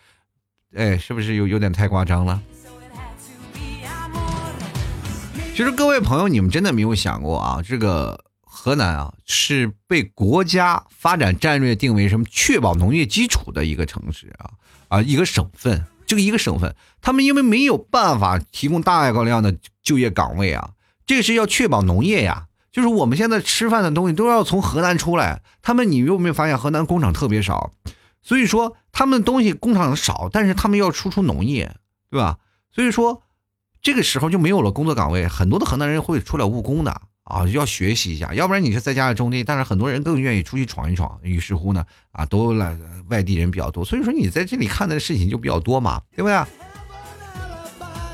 [0.76, 2.40] 哎，是不是有有点太夸张了？
[5.54, 14.50] 其实各位朋友，你们真的没有想过啊，这个河南啊是被国家发展战略定为什么确保农业基础的一个城市啊
[14.88, 20.70] 啊一个省份，这个一个省份，他们因为没有办法提供大高量的就业岗位啊，
[21.06, 27.72] 这是要确保农业呀，就是我们现在吃饭的东西都要从河南出来，他们你有没有发现河南工厂特别少？
[28.22, 31.76] 所以说，他们东西工厂少，但是他们要输出农业，
[32.10, 32.38] 对吧？
[32.70, 33.22] 所以说，
[33.80, 36.90] 这个时候就没有了工作岗位，很多的河南人会出来务工的
[37.24, 41.18] 啊，要学习一下，要不然你是在家里种地，但是很多人更愿意出去闯一闯。
[41.22, 42.76] 于是乎呢，啊，都来
[43.08, 46.42] 外地人比较多，所以说你在这里看的事情就比较多嘛，对不对？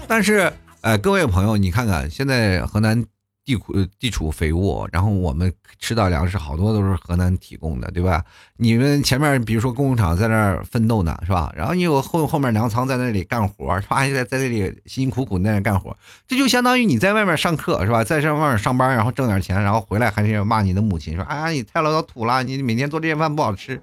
[0.06, 3.04] 但是，呃，各位朋友，你看看现在河南。
[3.44, 8.24] 地库地处肥沃，然后我们吃到粮食好多都是河南提供的，对吧？
[8.56, 11.52] 你们前面比如说工厂在那儿奋斗呢，是吧？
[11.54, 13.98] 然后你有后后面粮仓在那里干活，是吧？
[14.08, 15.94] 在在那里辛辛苦苦在那干活，
[16.26, 18.02] 这就相当于你在外面上课，是吧？
[18.02, 23.78] 在上外面上班，然后挣点钱，然后回来还是要骂你的母亲，说：“哎呀，你太老土了，你每天做这些饭不好吃。”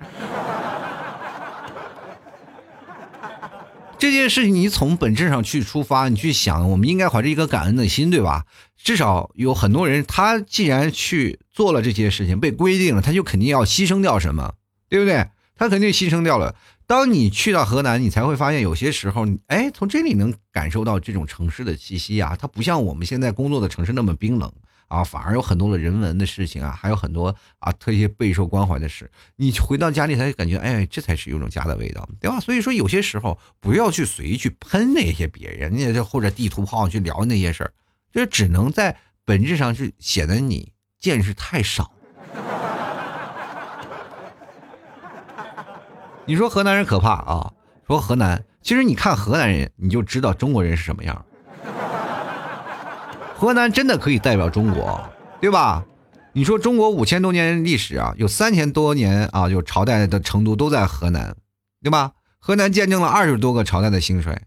[4.02, 8.48] 这件事情你从本质上去出发，你去想，我们应该怀着一个感恩的心，对吧？
[8.76, 14.56] 至少有很多人，他既然去做了这些事情，被规定了，他就肯定要牺牲掉什么，
[14.90, 15.28] 对不对？
[15.56, 16.56] 他肯定牺牲掉了。
[16.88, 24.52] 当你去到河南，你才会发现，有些时候，哎，从这里能感受到这种城市的气息啊，它不像我们现在工作的城市那么冰冷。
[24.91, 29.10] 啊，反而有很多的人文的事情啊，还有很多啊特别备受关怀的事。
[29.38, 32.41] 你回到家里才感觉，哎，这才是有种家的味道，对吧？
[32.41, 37.71] 所以说，有些时候不要去随意去喷那些别人，那或者地图炮去聊那些事儿，
[38.12, 41.93] 这只能在本质上是显得你见识太少。
[46.27, 47.54] 你说河南人可怕啊？
[47.88, 51.25] 说河南，其实你看河南人，你就知道中国人是什么样。
[53.41, 55.04] 河南真的可以代表中国，
[55.39, 55.84] 对吧？
[56.32, 61.36] 你说中国五千多年历史啊，有三千多年啊，有朝代的成都都在河南，
[61.82, 62.12] 对吧？
[62.38, 64.43] 河南见证了二十多个朝代的兴衰，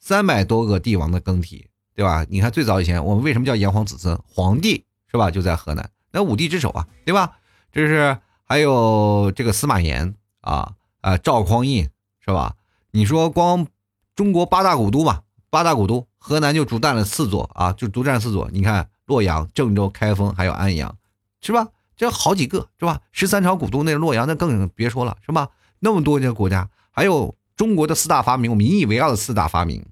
[0.00, 2.26] 三百多个帝王的更替，对吧？
[2.28, 4.18] 你看最早以前，我们为什么叫炎黄子孙？
[4.26, 5.30] 皇帝是吧？
[5.30, 7.36] 就在河南，那五帝之首啊，对吧？
[7.70, 12.56] 这是还有这个司马炎啊啊，赵匡胤是吧？
[12.90, 13.68] 你说光
[14.16, 18.48] 中国八大古都吧，八大古都，河南就独占了四座啊，就独占四座。
[18.52, 20.96] 你看洛阳、郑州、开封还有安阳，
[21.40, 21.66] 是吧？
[21.96, 23.00] 这好几个是吧？
[23.10, 25.48] 十三朝古都那洛阳那更别说了，是吧？
[25.80, 29.84] 那么多个国家，还有中国的四大发明，我们引以为傲的四大发明，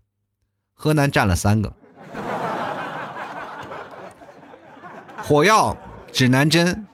[0.73, 1.73] 河南占了三个，
[5.25, 5.77] 火药、
[6.13, 6.87] 指南针。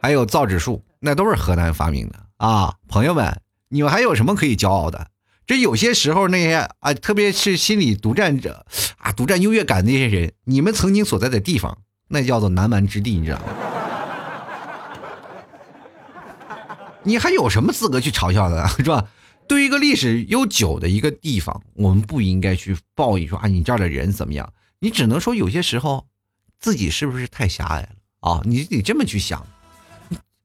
[0.00, 2.76] 还有造纸术，那都是河南发明的啊！
[2.86, 5.08] 朋友们，你们还有什么可以骄傲的？
[5.48, 8.66] 这有些时候那些啊，特别是心理独占者
[8.98, 13.44] 啊，独占优越感的那些人，你们曾经所在的地方，那叫做南蛮之地，你知道吗？
[17.02, 19.08] 你还有什么资格去嘲笑他， 是吧？
[19.48, 24.52] 对于一个历史悠久的一个地方，我们不应该去报以说啊，你这儿的人怎么样？
[24.80, 26.06] 你只能说有些时候
[26.60, 27.88] 自己是不是太狭隘了
[28.20, 28.42] 啊？
[28.44, 29.46] 你得这么去想。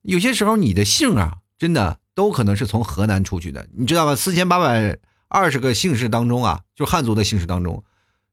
[0.03, 4.15] 有些时候，你的姓啊，真的都可能是从河南出去的，你知道吗？
[4.15, 4.97] 四千八百
[5.27, 7.83] 二十个姓氏当中啊，就汉族的姓氏当中，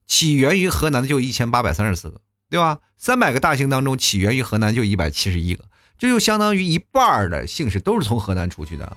[0.06, 2.78] 起源于河南的就一千八百三十四个，对吧？
[2.98, 5.64] 三百个大姓当中，起源于河南就一百七十一个，
[5.98, 8.96] 这就相当于一半的姓氏都是从河南出去的，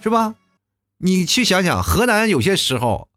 [0.00, 0.34] 是吧？
[0.98, 3.08] 你去想想，河南有些时候，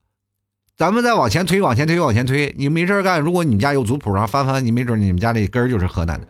[0.75, 6.27] 咱们再往前推，往前推，往前推，你没事干，如果你们家有族谱啊，翻翻，你没准你们家那根儿就是河南的。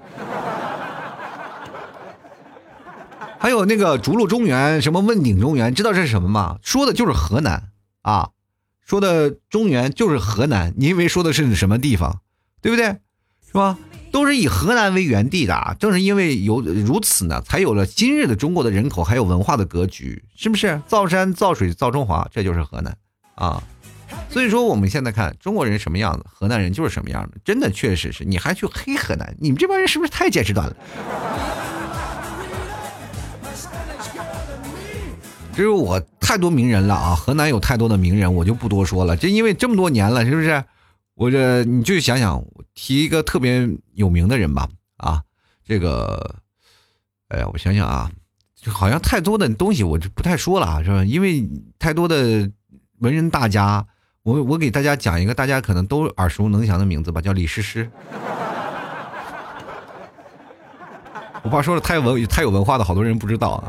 [3.45, 6.57] 还有那个逐鹿中原，什么问鼎中原，知道这是什么吗？
[6.63, 7.69] 说的就是河南
[8.01, 8.31] 啊，
[8.83, 10.73] 说的中原就是河南。
[10.77, 12.21] 你以为说的是什么地方，
[12.59, 12.85] 对不对？
[13.45, 13.77] 是吧？
[14.11, 15.77] 都是以河南为原地的。
[15.79, 20.81] 正是因为有如此呢，才有了今日的中国的人口还有文化的格局，是不是？
[20.87, 22.97] 造山造水造中华，这就是河南
[23.35, 23.61] 啊。
[24.31, 27.37] 所以说我们现在看中国人什么样子，河南人就是什么样的。
[27.45, 30.75] 真的确实是，你还去黑河南，你们这帮人是不是太见识短了？
[35.55, 37.15] 就是我太多名人了啊！
[37.15, 39.15] 河南有太多的名人，我就不多说了。
[39.15, 40.61] 这因为这么多年了，是不是？
[41.13, 44.67] 我这你就想想，提一个特别有名的人吧。
[44.97, 45.21] 啊，
[45.65, 46.35] 这个，
[47.29, 48.11] 哎呀，我想想啊，
[48.53, 51.05] 就好像太多的东西我就不太说了啊，是吧？
[51.05, 52.51] 因为太多的
[52.99, 53.85] 文人大家，
[54.23, 57.89] 我我给大家讲一个大家可能都耳熟能详的名字吧，叫李师师。
[61.43, 63.63] 我怕说的太文太有文化的好多人不知道啊。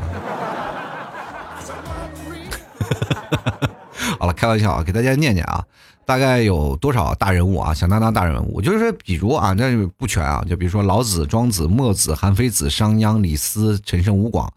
[4.19, 5.63] 好了，开玩笑啊，给大家念念啊，
[6.05, 7.73] 大概有多少大人物啊？
[7.73, 14.51] 响当当大人物，就是说比如啊，那不全啊，就比如说老子、庄子、墨子、韩非子、商鞅、李斯、陈胜、吴广，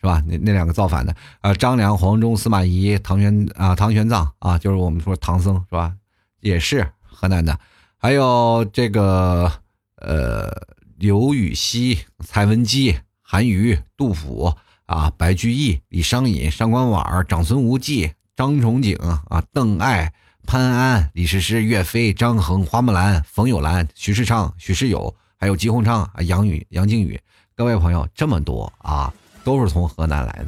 [0.00, 0.22] 是吧？
[0.26, 5.92] 那那两个造反的啊，张良、黄忠、司马懿、唐玄啊，唐玄奘啊，就是我们说唐僧是吧？
[6.40, 7.58] 也是河南的，
[7.96, 9.50] 还有这个
[9.96, 10.50] 呃，
[10.98, 14.52] 刘禹锡、蔡文姬、韩愈、杜甫。
[14.86, 18.96] 啊，白居易、李商隐、上官婉儿、长孙无忌、张仲景
[19.28, 20.12] 啊，邓艾、
[20.46, 27.20] 潘安、李师师、岳飞、张衡、花木兰、冯友兰、徐世昌、徐世友，还有吉鸿昌啊，杨宇、杨靖宇，
[27.56, 30.46] 各位朋友，这么多啊，都是从河南来的。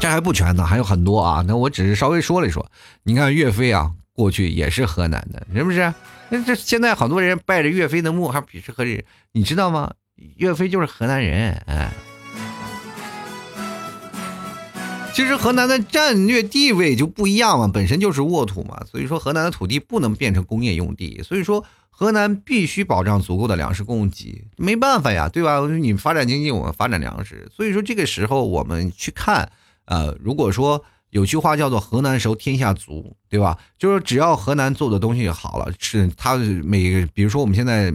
[0.00, 1.44] 这还不全呢，还有很多啊。
[1.46, 2.70] 那我只是稍微说了一说。
[3.02, 5.92] 你看岳飞啊，过去也是河南的，是不是？
[6.30, 9.92] 那这现在好多人拜着岳飞的墓，还鄙视河南人，你知道吗？
[10.36, 11.90] 岳飞就是河南人，哎。
[15.18, 25.58] 其实河南的战略地位就不一样嘛，本身就是沃土嘛，所以说河南的土地不能变成工业用地，所以说河南必须保障足够的粮食供给，没办法呀，对吧？
[25.66, 29.50] 你发展经济，我们发展粮食，所以说这个时候我们去看，
[29.86, 33.58] 呃，如果说有句话叫做“河南熟，天下足”，对吧？
[33.76, 37.92] 就是只要河南做的东西好了，是它每，比如说我们现在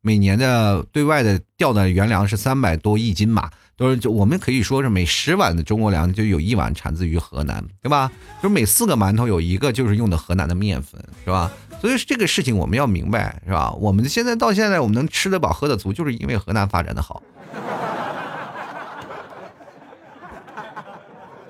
[0.00, 3.48] 每年的对外的调的原粮是三百多亿斤嘛。
[3.76, 8.10] 都是就我们可以说是每十碗的中国粮就有一碗产自于河南，对吧？
[8.42, 11.50] 就每四个馒头有一个就是用的河南的面粉，是吧？
[11.80, 13.72] 所以这个事情我们要明白，是吧？
[13.72, 17.22] 我们现在到现在我们能吃得饱喝得足，就是因为河南发展的好。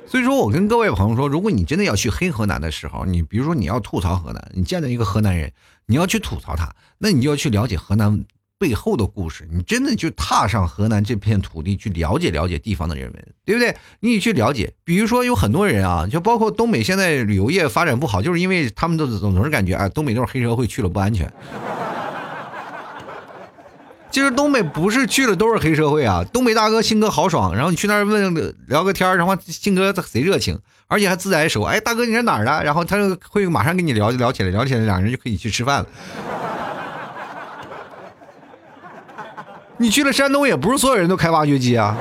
[0.07, 5.53] 所以说我跟各位朋友说，如果你真的要去黑河南的时候，你比如说你要吐槽河南，你见到一个河南人，
[5.87, 8.25] 你要去吐槽他，那你就要去了解河南
[8.59, 13.75] 背后的故事，你真的就踏上河南这片土地去了解了解地方的人文，对不对？
[14.01, 21.31] 你去了解，比如说有很多人啊，就包括东北现在旅游业发展不好，就是因为他们都总总是感觉啊，东北都是黑社会，去了不安全。
[24.11, 31.63] 其实东北不是去了都是黑社会啊，东北大哥性格豪爽，然后你去那儿问聊个天然后性格贼热情，而且还自来熟。
[31.65, 32.63] 哎，大哥你是哪儿的？
[32.63, 35.89] 然后他就会马上跟你聊聊起来，聊起来，两人就可以去吃饭了。
[39.77, 41.97] 你去了山东，也不是所有人都开挖掘机啊，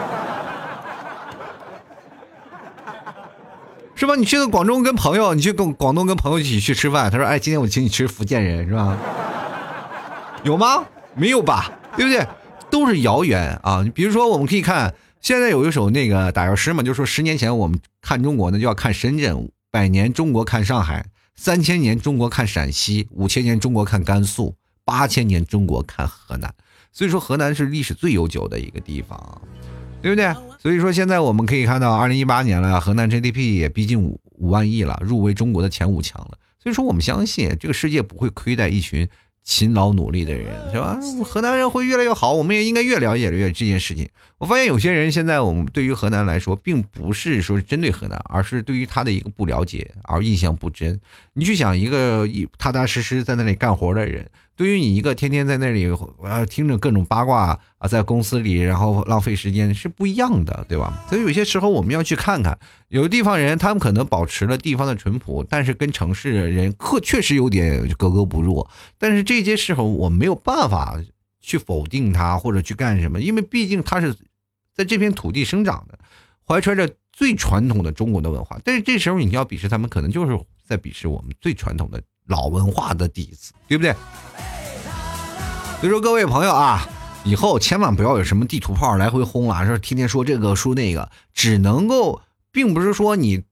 [3.96, 4.16] 是吧？
[4.16, 8.98] 你去了广州跟朋友，你去跟广东跟朋友一起去吃饭，他说：“哎，今天我请你吃福建人，是吧？”
[10.44, 10.84] 有吗？
[11.16, 11.72] 没有吧？
[11.96, 12.28] 对不对？
[12.70, 13.86] 都是谣言啊！
[13.94, 21.04] 比如说，我们可以看现在有一首那个打油诗嘛，就说十年前我们看中国呢，就要看深圳；百年中国看上海；
[21.36, 26.54] 三千年中国看陕西；五千年中国看甘肃；八千年中国看河南。
[26.94, 29.41] 所以说，河南是历史最悠久的一个地方，
[30.00, 30.32] 对不对？
[30.60, 36.38] 所以说，现在我们可以看到，二零一八年了，河南 GDP 也逼近五五万亿了，入围中国的前五强了。
[36.62, 39.10] 所以说，我们相信这个世界不会亏待一群
[39.44, 40.98] 勤劳努力的人，是吧？
[41.26, 44.08] 河南人会越来越好，我们也应该越了解越这件事情。
[44.38, 51.00] 我发现有些人现在，我们对于河南来说，并不是说针对河南，而是对于他的一个不了解而印象不真。
[51.34, 54.30] 你去想一个一踏踏实实在那里干活的人。
[54.56, 55.91] 对于你一个天天在那里
[56.22, 61.04] 啊听着各种八卦啊，在公司里然后浪费时间是不一样的，对吧？
[61.10, 62.58] 所以有些时候我们要去看看，
[62.89, 68.68] 有的地方人他们可能保持了地方的淳朴，但是跟城市人确确实有点格格不入。
[68.99, 71.01] 但是这些时候我没有办法
[71.41, 74.16] 去否定他或者去干什么，因为毕竟他是
[74.76, 75.97] 在这片土地生长的，
[76.47, 78.60] 怀揣着最传统的中国的文化。
[78.64, 81.99] 但是这时候你要鄙视他们，可能就是在鄙视我们最传统的。
[82.28, 83.94] 老文化的底子，对不对？
[85.80, 86.88] 所以说，各位朋友啊，
[87.24, 92.22] 以后千万不要有什么地图炮来回轰啊，说天天说这个说那个，只能够，
[92.52, 93.44] 并不是说你。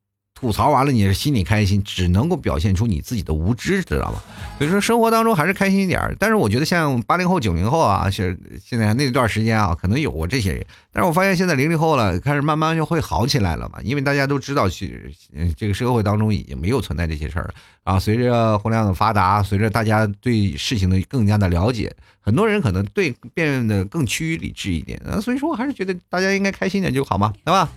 [0.42, 4.20] 吐槽完了，你是心里开心，只能够表现出你自己的无知，知道吗？
[4.58, 6.16] 所以说生活当中还是开心一点。
[6.18, 10.66] 但是我觉得像八零后、九零后啊，是现在那段时间啊，可能有过这些人。
[10.92, 15.16] 但是我发现现在零零后了，开始慢慢就会好起来了嘛，因为大家都知道，去
[15.56, 18.00] 这个社会当中已经没有存在这些事儿了啊。
[18.00, 25.22] 随着互联网的发达，随着大家对事情的更加的了解，很多人可能对变得更趋于理智一点啊。
[25.22, 27.70] 所以说我还是觉得大家应该开心点就好嘛，对吧？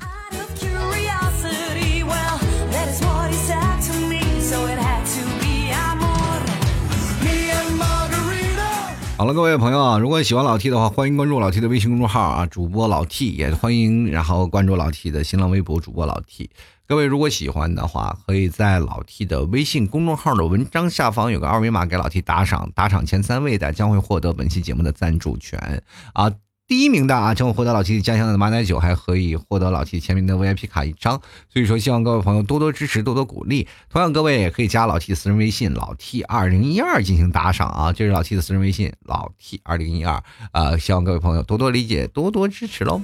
[9.16, 16.50] 好了，各位朋友啊，如果喜欢老 T 的话，欢迎关注老 T 的微信公众号啊，主播老 T 也欢迎，然后关注老 T 的新浪微博主播老 T。
[16.88, 25.80] 各位如果喜欢的话，可以在老 T 的微信公众号的文章下方有个二维码，给老 T 打赏，打赏前三位的将会获得本期节目的赞助权
[26.12, 26.32] 啊。
[26.66, 31.20] 第一名的啊，将会获得老 T 家乡的马奶酒，还可以获得老 T 签名的 VIP 卡一张。
[31.52, 33.68] 所以说，希望各位朋友多多支持，多多鼓励。
[33.90, 43.02] 同样，各位也可以加老 T 的私人微信老 T 二零一二进行打赏啊，这是老 T 的私人微信老 T 二零一二啊，希望各位朋友多多理解，多多支持喽。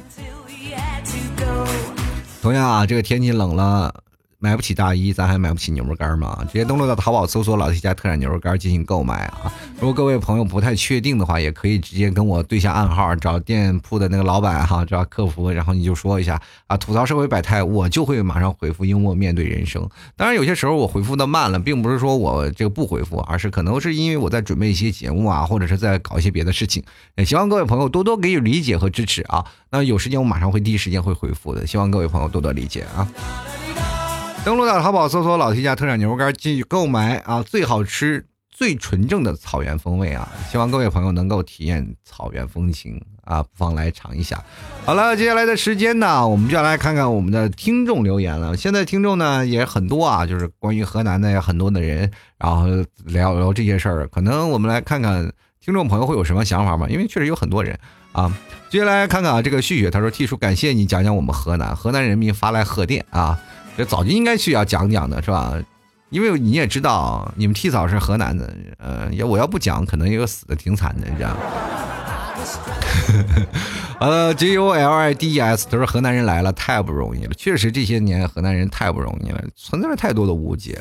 [2.41, 4.05] 同样啊，这个天气冷了。
[4.43, 6.43] 买不起大衣，咱还买不起牛肉干吗？
[6.47, 9.53] 直接登录到淘宝搜索“老 T 家特产牛肉干”进行购买啊！
[9.79, 19.87] 如果各位朋友不太确定的话，也可以直接跟我对下暗号，找店铺的那个老板哈，找客服，然后你就说一下啊，吐槽社会百态，我就会马上回复，幽默面对人生。
[20.17, 26.83] 当然，有些时候我回复的慢了，并不是说我这个不回复，而是可能是因为我在准备一些节目啊，或者是在搞一些别的事情。
[27.17, 29.45] 也希望各位朋友多多给予理解和支持啊！
[29.69, 33.07] 那有时间我马上会第一时间会回复的，希望各位朋友多多理解啊！
[34.43, 40.27] 登录到淘宝搜索“老 T 家特产牛肉干”进去购买啊，最好吃、最纯正的草原风味啊！
[40.51, 44.43] 希望各位朋友能够体验草原风情啊，不妨来尝一下。
[44.87, 48.57] 好了，接下来的时间呢，我们就要来看看我们的听众留言了。
[48.57, 52.65] 现在听众呢也很多啊，就是关于河南的很多的人，然后
[53.05, 54.09] 聊聊这些事儿。
[54.09, 55.31] 可能我们来看看
[55.63, 57.79] 听众朋友会有什么想法吧，因为确实有很多人
[58.13, 58.35] 啊。
[58.71, 63.39] 接下来看看啊，这个旭旭他说：“T 叔，感谢你讲讲我们河南，河南人民发来贺电啊。”
[63.77, 65.55] 这早就应该去要讲讲的是吧？
[66.11, 71.37] 因为你也知道，你们 T 嫂是河南的，呃，要我要不讲，可能也死的挺惨的，你知道？
[74.01, 77.33] 呃，J O L I D E S，他说河南人来了，太不容易了。
[77.35, 80.81] 确实这些年河南人太不容易了，存在着太多的误解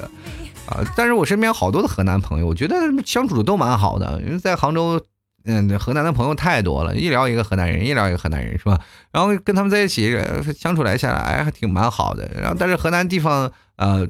[0.65, 0.83] 啊。
[0.95, 2.75] 但是我身边好多的河南朋友，我觉得
[3.05, 4.99] 相处的都蛮好的，因为在杭州。
[5.45, 8.79] 嗯，河南的朋友太多了，一聊一个河南人，一聊一个河南人，是吧？
[9.11, 10.15] 然后跟他们在一起
[10.55, 12.29] 相处来下来，还挺蛮好的。
[12.35, 14.07] 然后，但是河南地方，呃，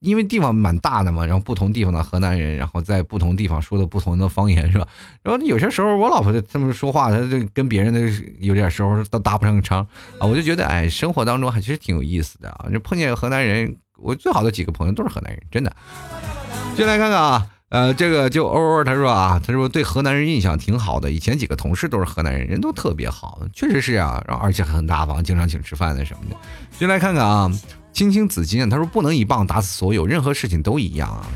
[0.00, 4.86] 因为地方蛮大的嘛，然后不同地方的河南人，然后在不同地方说的不同的方言是吧？
[5.22, 8.00] 然后有些时候我老婆这么说话，她就跟别人的
[8.40, 9.80] 有点时候都搭不上腔
[10.18, 12.68] 啊，我就觉得哎，生活当中还其实挺有意思的啊。
[12.70, 15.74] 就碰见河南人，我最好的几个朋友都是河南人，真的。
[16.76, 26.36] 进来看看啊，呃，这个就欧欧他说啊，他说对河南人印象挺好的，以前几个同事都是河南人，人都特别好，确实是啊，然后而且很大方，经常请吃饭的什么的。
[26.78, 27.50] 进来看看啊。
[27.92, 31.26] 青青子衿，他说不能一棒打死所有，任何事情都一样啊。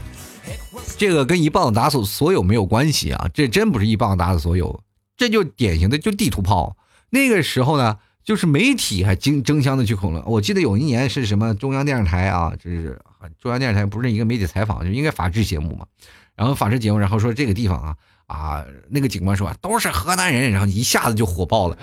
[0.99, 4.79] 这个跟一棒打死所有没有关系啊，这真不是一棒打死所有，
[5.17, 6.77] 这就典型的就地图炮。
[7.09, 10.23] 那个时候呢，就是媒体还争争相的去恐论。
[10.27, 13.01] 我记得有一年是什么中央电视台啊，就是
[13.41, 15.87] 中央电视台不是一个媒体采访，就应该法制节目嘛。
[16.41, 17.95] 然后法制节目，然后说这个地方啊
[18.27, 21.77] 啊，那个警官说都是河南人，然后一下子就火爆了。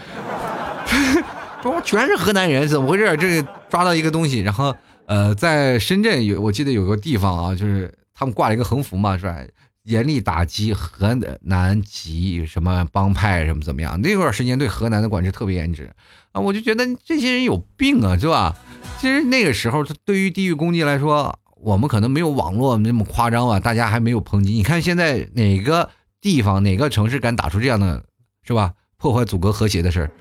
[1.62, 3.16] 说全是河南人，怎么回事？
[3.18, 9.38] 这个抓到一个东西，然后呃，在深圳有，我记得有个地方啊，就是他们挂了一个横幅嘛，是吧？
[9.84, 14.02] 严厉打击河南籍什么帮派什么怎么样？
[14.02, 15.94] 那段时间对河南的管制特别严值
[16.32, 18.56] 啊，我就觉得这些人有病啊，是吧？
[19.00, 24.54] 其实那个时候，他对于地域攻击来说，我们可能没有网络那么夸张啊，大家还没有抨击。
[24.54, 25.90] 你看现在哪个
[26.22, 28.04] 地方、哪个城市敢打出这样的，
[28.44, 28.74] 是吧？
[28.98, 30.12] 破坏祖国和谐的事儿？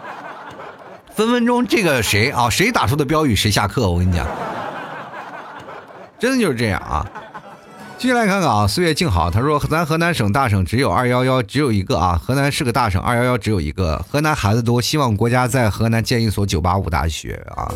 [1.12, 2.48] 分分钟这个谁啊？
[2.48, 3.90] 谁打出的标语谁下课？
[3.90, 4.26] 我跟你讲，
[6.18, 7.06] 真的就是这样啊！
[7.98, 12.18] 继续来看看啊，岁月静好，他说咱河南省大省只有二幺幺，只有一个啊。
[12.22, 14.02] 河南是个大省，二幺幺只有一个。
[14.08, 17.70] 河南孩子多，希望国家在河南建一所九八五大学啊。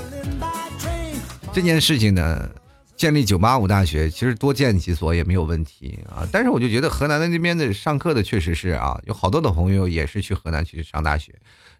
[1.54, 2.50] 这件事情呢，
[2.96, 6.26] 建立九八五大学，其实多建几所也没有问题啊。
[6.32, 11.32] 但是我就觉得河南的那边的上课的确实是啊，有好多的朋友也是去河南去上大学。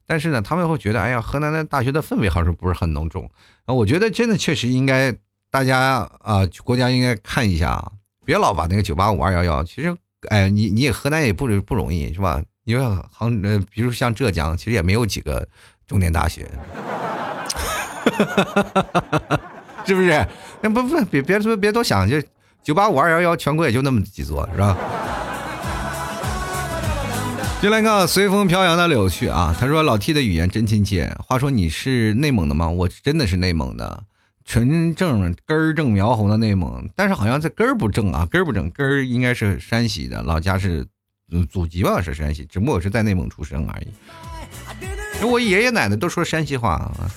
[0.07, 3.29] 但是呢，他们会觉得，哎呀，河南的大学的氛围好像不是很浓重
[3.65, 3.75] 啊。
[3.75, 5.13] 我觉得真的确实应该，
[5.51, 7.91] 大家啊，国家应该看一下啊，
[8.25, 9.65] 别老把那个九八五二幺幺。
[9.65, 9.93] 其实，
[10.29, 12.41] 哎，你你也河南也不不容易是吧？
[12.63, 15.49] 因为杭呃，比如像浙江，其实也没有几个
[15.85, 16.49] 重点大学，
[18.05, 18.63] 哈哈哈
[19.03, 19.41] 哈哈
[19.87, 20.27] 是不是？
[20.61, 22.21] 那不不别别说别多想，就
[22.63, 24.77] 九八五二幺幺，全国也就那么几座，是吧？
[27.63, 29.57] 就来看随风飘扬的柳絮啊！
[29.59, 31.11] 他说：“老 T 的语言真亲切。
[31.19, 32.69] 话说你是内蒙的吗？
[32.69, 34.03] 我真的是内蒙的，
[34.45, 36.87] 纯正根正苗红的内蒙。
[36.95, 40.87] 但是好像这根不正啊，根不正，根应该是山西的，老家是，
[41.51, 45.25] 祖籍吧是山西，只不过我是在内蒙出生而已。
[45.25, 47.11] 我爷爷奶奶都说山西话啊。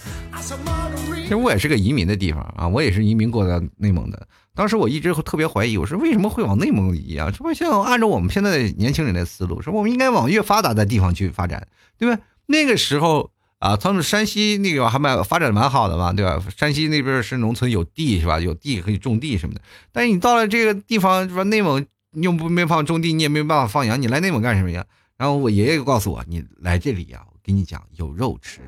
[1.27, 4.25] 其实我也是个移民的地方啊，我也是移民过来内蒙的。”
[4.55, 7.29] 当时我一直特别怀疑，我说为什么会往内蒙移啊？
[7.29, 11.67] 这不像按照我们现在的年轻人的思路，说我们应该往越发达的地方去发展，
[11.97, 12.21] 对吧？
[12.45, 16.41] 那个时候啊，他们山西那个还蛮发展蛮好的嘛，对吧？
[16.55, 18.39] 山西那边是农村有地是吧？
[18.39, 19.59] 有地可以种地什么的。
[19.91, 24.85] 但是你到了这个地方，说内蒙又不没法种地，你也没办法放羊，你来内蒙干什么呀？
[25.17, 28.61] 然后我爷爷告诉我，你来这里呀，我跟你讲有肉吃。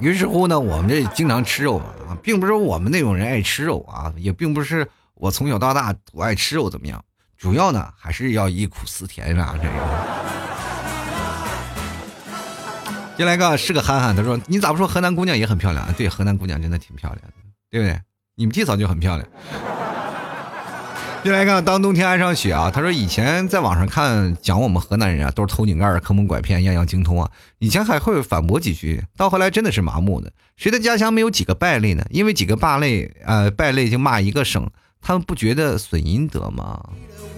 [0.00, 7.04] 于是乎呢，我们这经常吃肉啊，并不是我们那种人爱吃肉啊，也并不是我从小到大我爱吃肉怎么样，
[7.36, 9.54] 主要呢还是要忆苦思甜啊。
[9.60, 9.74] 这个。
[13.16, 15.92] 进来个是个憨憨，他说你咋不说河南姑娘也很漂亮？
[15.94, 17.32] 对，河南姑娘真的挺漂亮的，
[17.68, 18.00] 对不对？
[18.36, 19.28] 你们弟嫂就很漂亮。
[21.28, 22.70] 先来看，当冬天爱上雪啊！
[22.70, 27.30] 他说以前在网上看讲我们河南人啊，都是偷井盖、坑蒙拐骗，样样精通啊。
[27.58, 30.32] 以前还会反驳几句，到后来真的是麻木的。
[30.56, 32.02] 谁的家乡没有几个败类呢？
[32.08, 34.66] 因为几个败类，呃，败类就骂一个省，
[35.02, 36.82] 他们不觉得损阴德吗？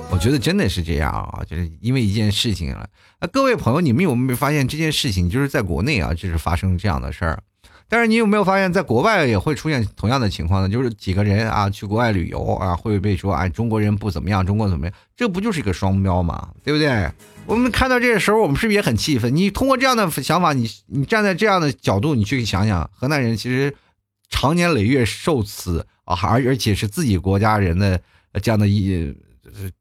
[0.09, 2.87] 我觉得真的是这样啊，就是因为一件事情啊。
[3.33, 7.43] 各位朋友，你们有没有发现这件事情就是在国内啊，就是发生这样的事儿？
[7.91, 10.69] 但是你有没有发现，在国外也会出现同样的情况呢？
[10.69, 14.95] 就是几个人啊去国外旅游啊，会被说哎中国人不怎么样，中国怎么样？
[15.17, 16.51] 这不就是一个双标吗？
[16.63, 17.11] 对不对？
[17.47, 19.35] 我们看到这个时候，我们是不是也很气愤？
[19.35, 23.75] 你通过这样的想法，你你站在这样的角度，你去想想，河南人其实
[24.29, 28.01] 长年累月受此啊，而而且是自己国家人的
[28.41, 29.13] 这样的一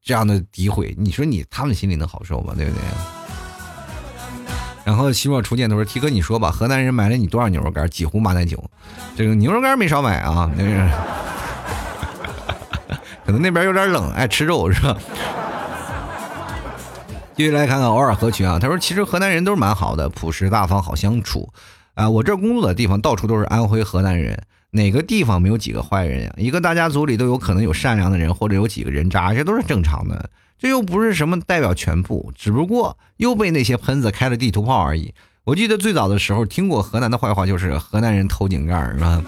[0.01, 2.55] 这样的诋毁，你说你他们心里能好受吗？
[2.57, 3.18] 对不对？
[4.89, 7.87] 然后希望初见他说提哥，你说吧，河南人买了你多少牛肉干？
[7.91, 8.57] 几壶马奶酒？
[9.15, 10.89] 这个牛肉干没少买啊，那是，
[13.23, 14.97] 可能那边有点冷，爱吃肉是吧？”
[17.37, 21.47] 继续来看看偶尔合群啊，他说：“其实河南人都是蛮好的，朴实大方，好相处
[21.93, 22.09] 啊。
[22.09, 26.33] 我这工作的地方到处都是安徽河南人，哪个地方没有几个坏人呀？
[26.35, 30.27] 一个大家族里都有可能有善良的人，或者有几个人渣，这都是正常的。”
[30.59, 35.13] 这又不是什么代表全部，只不过又被那些喷子开了地图炮而已。
[35.45, 39.23] 我记得最早的时候听过河南的坏话，就是河南人偷井盖是吧？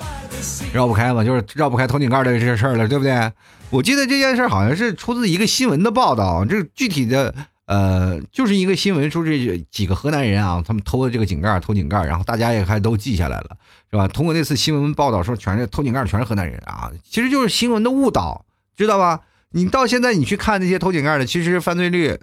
[0.72, 3.32] 绕不开嘛，就是绕不开偷井盖的这事儿了，对不对？
[3.72, 7.34] 我记得这件事好像是出自一个新闻的报道，这具体的
[7.66, 13.58] 呃，就是一个新闻说这几个河南人啊，他们偷的这个井盖，偷井盖，然后大家也还都记下来了，
[13.90, 14.08] 是吧？
[14.10, 19.22] 通过那次新闻报道说，全是偷井盖，全是河南人啊，其实就是新闻的误导，知道吧？
[19.52, 22.18] 你到现在你去看那些偷井盖的，其实犯罪率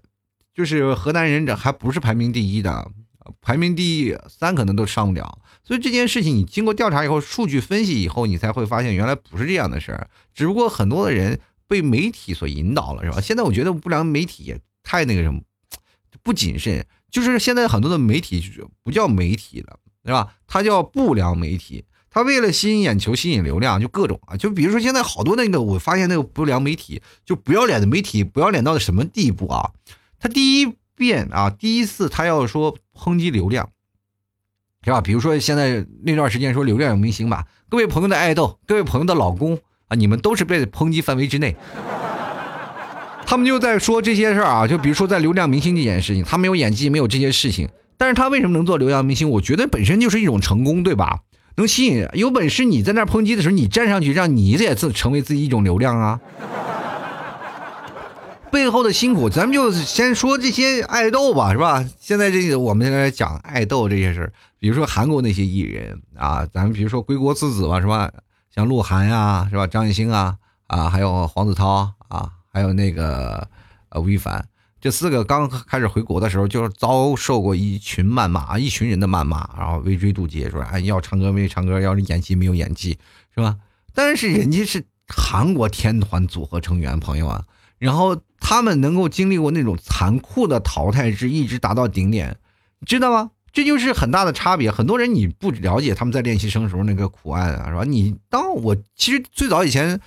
[0.54, 2.90] 就是河南人这还不是排名第一的，
[3.40, 5.38] 排名第三可能都上不了。
[5.62, 10.08] 所以这件事情你经过调查以后，数据分析以后，你才会发现原来不是这样的事儿。
[10.34, 13.20] 只不过很多的人被媒体所引导了，是吧？
[13.20, 15.40] 现在我觉得不良媒体也太那个什么，
[16.22, 16.86] 不谨慎。
[17.10, 18.42] 就是现在很多的媒体
[18.82, 20.34] 不叫媒体了，对吧？
[20.46, 21.84] 它叫不良媒体。
[22.18, 29.70] 他为了吸引眼球、吸引流量，就各种啊，就比如说现在好多那个，我发现那个不良媒体，就不要脸的媒体，不要脸到什么地步啊？
[30.18, 33.68] 他第一遍啊，第一次他要说抨击流量，
[34.82, 35.00] 是吧？
[35.00, 39.56] 比如说现在那段时间说流量有明星吧，各位朋友的爱豆，各位朋友的老公
[39.86, 41.54] 啊，你们都是被抨击范围之内。
[43.26, 49.30] 他们就在说这些事儿啊，就比如说在流量明星这件事情，他没有演技，没有这些事情，但是他为什么能做流量明星？
[49.30, 51.20] 我觉得本身就是一种成功，对吧？
[51.58, 56.20] 能吸引人有本事，你在那抨击的时候，你站上去，让你也自成为自己一种流量啊！
[58.50, 61.84] 背后的辛苦，咱们就先说这些爱豆吧，是吧？
[62.00, 68.10] 现在这个我们现在讲爱豆这些事比如说韩国那些艺人啊，咱们比如说归国之子吧，是吧？
[68.54, 69.66] 像鹿晗呀，是吧？
[69.66, 70.36] 张艺兴啊，
[70.68, 73.46] 啊，还有黄子韬啊，还有那个
[73.96, 74.46] 吴亦凡。
[74.80, 82.98] 这四个刚开始回国的时候，就是遭受过一群谩骂，一群人的谩骂，然后围追堵截，说哎要唱歌没唱歌，要是演技没有演技，
[83.34, 83.56] 是吧？
[83.92, 87.44] 但是人家是韩国天团组合成员，朋友啊，
[87.78, 92.38] 然后他们能够经历过那种残酷的淘汰制，一直达到顶点，
[92.86, 93.32] 知道吗？
[93.50, 94.70] 这就是很大的差别。
[94.70, 97.82] 很多人你不了解他们在练习生时候那个苦暗啊，是吧？
[97.82, 100.00] 你当我其实最早以前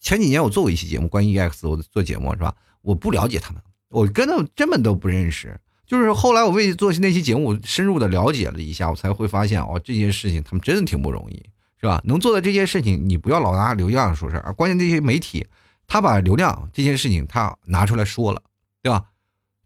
[0.00, 2.52] 前几年我做过一期节目关于 EX，我做节目是吧？
[2.82, 3.62] 我不了解他们。
[3.88, 11.42] 我根本根本都不认识，就是后来我为做那期节目，深入的了解了一下，我才会发现哦，这件事情他们真的挺不容易，
[11.80, 12.00] 是吧？
[12.04, 15.46] 能做到这件事情，你不要老拿流量说事儿，关键这些媒体，
[15.86, 18.42] 他把流量这件事情他拿出来说了，
[18.82, 19.04] 对吧？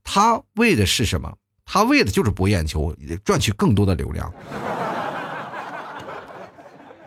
[0.05, 1.33] 他为的是什么？
[1.65, 2.95] 他为的就是博眼球，
[3.25, 4.33] 赚取更多的流量，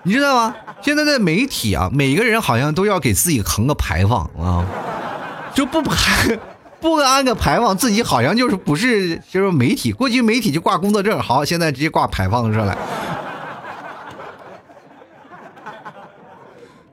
[0.03, 0.55] 你知道吗？
[0.81, 4.65] 现在的媒体啊，每个人好像都要给自己横个牌坊啊，
[5.53, 6.39] 就不排。
[6.81, 9.91] 不安个牌坊，自己好像就是不是就是媒体。
[9.91, 12.75] 过去媒体就挂工作证，好，现在直接挂牌坊上来。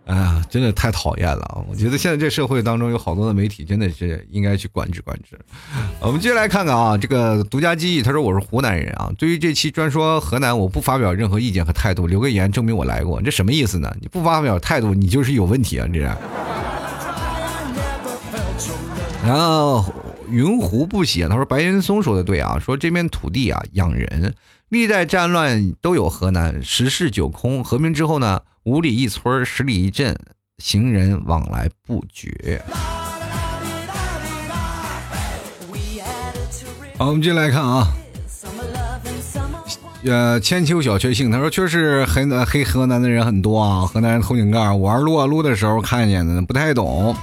[0.04, 1.60] 哎呀，真的太讨厌了啊！
[1.68, 5.38] 我觉得现在这社会当中有好多的媒体，真的是应该去管制管制。
[6.00, 9.10] 我们接下来看看啊，这个独家记忆，他说我是湖南人啊。
[9.18, 13.94] 对于这期专说河南，我不发表任何意见和态度，留个言证明我来过，这什么意思呢？
[14.00, 15.86] 你不发表态度，你就是有问题啊！
[15.92, 16.16] 这。
[19.28, 19.84] 然后
[20.30, 24.34] 云湖不写，他说白岩松说的对啊，说这片土地啊养人，
[24.70, 27.62] 历代战乱都有河南，十室九空。
[27.62, 30.18] 和平之后呢，五里一村，十里一镇，
[30.56, 32.62] 行人往来不绝。
[36.96, 37.86] 好，我们进来看啊，
[40.04, 47.14] 呃，千秋小确幸，他说确实黑黑河南的人很多啊，河南人偷井盖，玩撸啊撸的时候看见的，不太懂。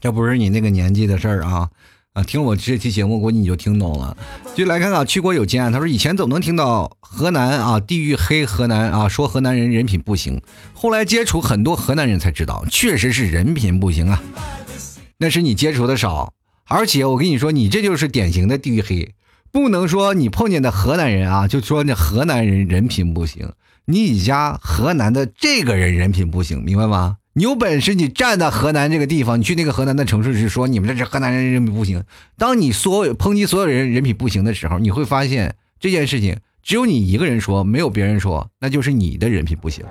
[0.00, 1.68] 这不是你那个年纪的事儿啊！
[2.14, 4.16] 啊，听我这期节目，估计你就听懂了。
[4.56, 5.70] 就来看看，去国有见。
[5.70, 10.42] 他说以前总能听到河南啊，地域黑河南啊，说河南人人品不行。
[10.72, 14.20] 后来接触很多河南人才知道，确实是人品不行啊。
[15.18, 16.32] 那是你接触的少，
[16.66, 19.14] 而且我跟你说，你这就是典型的地域黑。
[19.52, 23.52] 不能说你碰见的河南人啊，就说那河南人人品不行。
[23.84, 27.18] 你家河南的这个人人品不行，明白吗？
[27.32, 32.02] 你有本事，你站在河南这个地方，你去那个河南的城市去说你们这是河南人人品不行。
[32.36, 39.84] 当你所有抨击所有人人品不行的时候，你会发现这件事情只有你一个人说，没有别人说，那就是你的人品不行，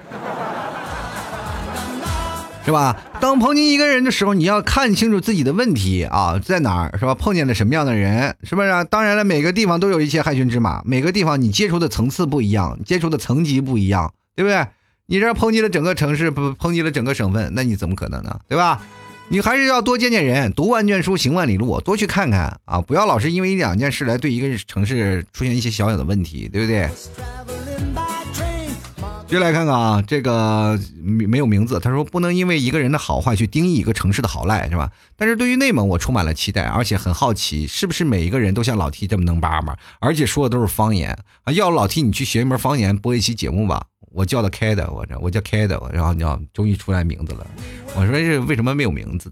[2.65, 2.97] 是吧？
[3.21, 7.15] 当抨击一个人的时候，你要看清楚自己的问题啊在哪儿，是吧？
[7.15, 8.69] 碰见了什么样的人，是不是？
[8.89, 14.67] 当然了，每个地方都有一些害群之马，每个地方你接触的层次不一样，接触的层级不一样，对不对？
[15.09, 18.39] 你这抨击了整个城市，不抨击了整个省份，那你怎么可能呢？
[18.47, 18.79] 对吧？
[19.27, 22.79] 你还是要多见见人，读万卷书，行万里路，多去看看啊！
[22.79, 26.87] 不要老是因为一两件事来对一个城市出现一些小小的问题，对不对？
[29.29, 31.79] 接来看看啊，这个没有名字。
[31.79, 34.91] 他说不能因为一个人的好坏去定义一个城市的好赖，是吧？
[35.15, 41.53] 但是对于内蒙，我充满了期待，而且很好奇，是不是每一个人都像老 T 这么能叭叭，而且说的都是方言啊？
[41.53, 43.85] 要老 T 你去学一门方言，播一期节目吧。
[44.11, 47.45] 我叫的开的，我这我叫开的，然后你要终于出来名字了。
[47.95, 49.31] 我说这为什么没有名字？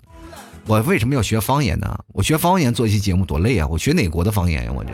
[0.68, 1.98] 我为什么要学方言呢？
[2.10, 3.66] 我学方言做一期节目多累啊！
[3.68, 4.72] 我学哪国的方言呀？
[4.72, 4.92] 我这。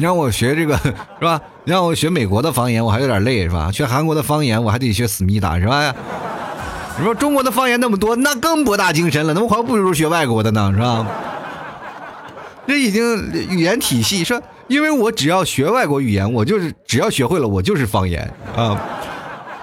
[0.00, 0.74] 你让我学这个
[1.20, 1.38] 是吧？
[1.64, 3.70] 你让我学美国的方言，我还有点累是吧？
[3.70, 5.94] 学韩国的方言，我还得学思密达是吧？
[6.98, 11.06] 你说中国的方言那么多，那更博大精深了，那我还不如学外国的呢是吧？
[12.66, 18.22] 这已经语言体系说，因为我只要学外国语言，我就是只要学会了，我就是方言
[18.56, 18.80] 啊。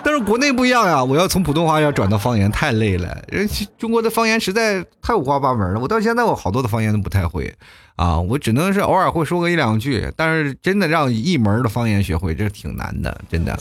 [0.08, 3.46] 但是国内不一样呀，我要从普通话要转到方言太累了，人
[3.78, 7.54] 中国的方言实在太五花八门了，我到现在我好多的方言都不太会。
[7.98, 13.60] 啊，我只能是偶尔会说个一两句，但是真的让一门的方言学会，这是挺难的，真的。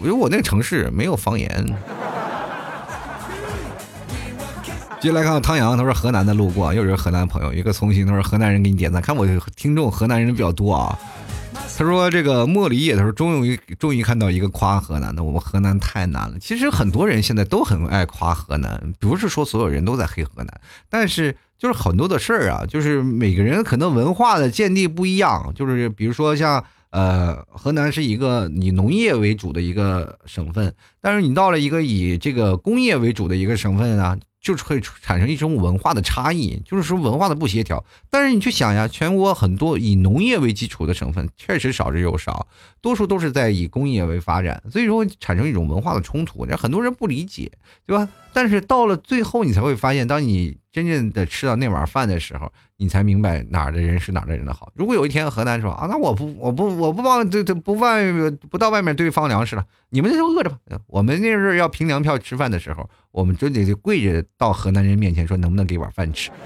[0.00, 1.50] 因为我那个城市没有方言。
[4.98, 10.98] 接下来看看汤阳，他说河南的路过，又是河南朋友，一个从新，他说河南人给你点赞，看我听众河南人比较多啊。
[11.80, 16.38] 他说：“这个莫离也，他说终于终于看到一个夸河南的，我们河南太难了。
[16.38, 20.60] 其实很多人现在都很爱夸河南，不是说所有人都在黑河南，
[20.90, 25.50] 但是就是很多的事儿啊，就是每个人可能文化的见地不一样。
[25.56, 37.84] 就是比如说像呃，河南是一个以农业为主的一个省份，但是你到了一个以这个工业为主的一个省份啊。”就是会产生一种文化的差异，就是说文化的不协调。
[38.08, 42.46] 但是你去想呀，全国很多以农业为基础的省份确实少之又少，
[42.80, 47.52] 多数都是在以工业为发展，所以说产生一种文化的冲突，让很多人不理解，
[47.86, 48.08] 对吧？
[48.32, 54.70] 但是到了最后，你才会发现，当你真正的吃到那碗饭的时候，你才明白哪儿的人是哪儿的人的好。
[54.74, 58.04] 如果有一天河南说啊，那我不我不我不往这这不外
[58.50, 60.58] 不到外面堆放粮食了，你们就饿着吧。
[60.86, 66.30] 我们那阵要凭粮票吃饭的时候，我们真得跪着到河南人面前说，能不能给碗饭吃？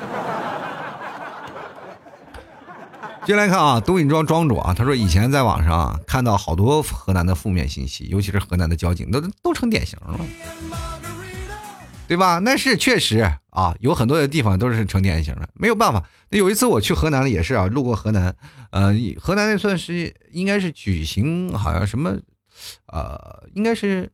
[3.26, 10.18] 接来看啊，东引庄庄主啊，他说以前在网上看到好多河南的负面信息，尤其是河南的交警，都都成典型了。
[12.07, 12.38] 对吧？
[12.40, 13.18] 那是确实
[13.50, 16.05] 啊，有很多的地方都是成典型的，没有办法。
[16.28, 18.34] 那有一次我去河南了，也是啊，路过河南，
[18.70, 22.16] 呃，河南那算是应该是举行好像什么，
[22.86, 24.11] 呃，应该是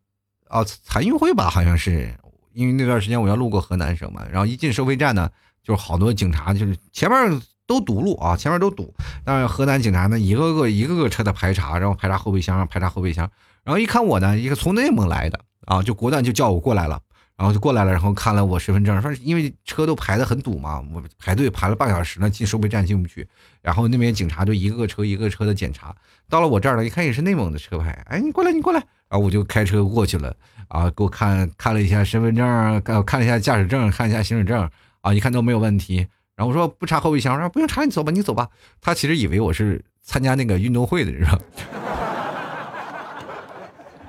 [0.49, 2.15] 啊残运会吧，好像是，
[2.53, 5.29] 因为那段时间我要路过河南省嘛，然后一进收费站呢，
[5.65, 13.29] 就是好多警察，就是前面都堵路啊，前面都堵，但是河南警察呢，一个个一个个车的排查，然后排查后备箱，排查后备箱，
[13.65, 17.01] 然后一看我呢，一个从内蒙来的啊，就果断就叫我过来了。
[17.41, 23.27] 然后就过来了，然后看了我身份证，说因为车都排的很堵嘛，我排队排了半小时呢，进收费站进不去。
[23.63, 25.97] 然后那边警察就一个个车一个车的检查，
[26.29, 28.79] 到了我这儿了，一看也是内蒙的车牌，哎，你过来，你过来，
[29.09, 30.37] 然后我就开车过去了，
[30.69, 32.47] 啊，给我看看了一下身份证，
[32.83, 34.69] 看看了一下驾驶证，看一下行驶证，
[35.01, 36.07] 啊，一看都没有问题。
[36.37, 38.47] 然后我说不查后备箱，我说不用查，你走吧，你走吧。
[38.83, 41.39] 他其实以为我是参加那个运动会的，是吧？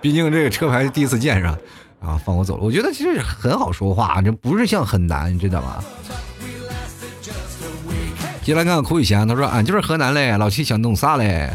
[0.01, 1.57] 毕竟这个车牌第一次见，是吧？
[2.01, 2.63] 啊，放我走了！
[2.63, 5.83] 我觉得其实很好说话，这不是像很难，你知道吗？
[8.43, 11.51] 接来看看苦雨贤，他说：“俺就是河南嘞，老七想弄啥嘞？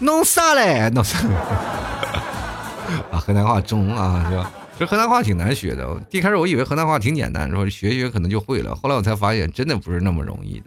[0.00, 0.88] 弄啥嘞？
[0.88, 1.18] 弄啥？”
[3.12, 4.50] 啊，河南话中啊，是吧？
[4.78, 5.86] 这河南话挺难学的。
[6.10, 8.74] 一开始我以为河南话挺简单，说学一学可能就会了。
[8.74, 10.66] 后来我才发现，真的不是那么容易的。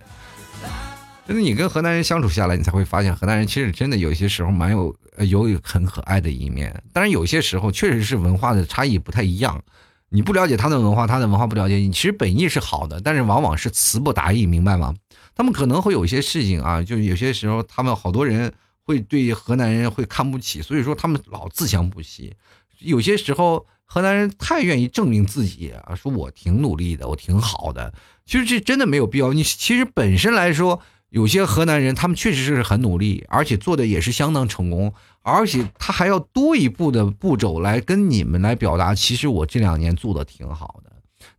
[1.27, 4.95] 真的，你跟河南人相处下来，你才会发现，河南人其实真的有些时候蛮有
[5.27, 6.81] 有很可爱的一面。
[6.93, 9.61] 当然，有些时候确实是文化的差异不太一样，
[10.07, 14.95] 你不了解他的文化，他的文化不了解你，其实本意是好的，但是往往是词不达意，明白吗？
[15.35, 18.53] 他们可能会有一些事情啊，就有些时候他们好多人
[18.83, 22.33] 会对河南人会看不起，所以说他们老自强不息。
[22.79, 27.93] 有些时候河南人太愿意证明自己啊，说我挺努力的，我挺好的，
[28.25, 29.33] 其实这真的没有必要。
[29.33, 30.81] 你其实本身来说。
[31.09, 40.91] 有些河南人，他们确实是很努力，而且做的也是相当成功，而且他还要多一步的步骤来跟你们来表达，其实我这两年做的挺好的。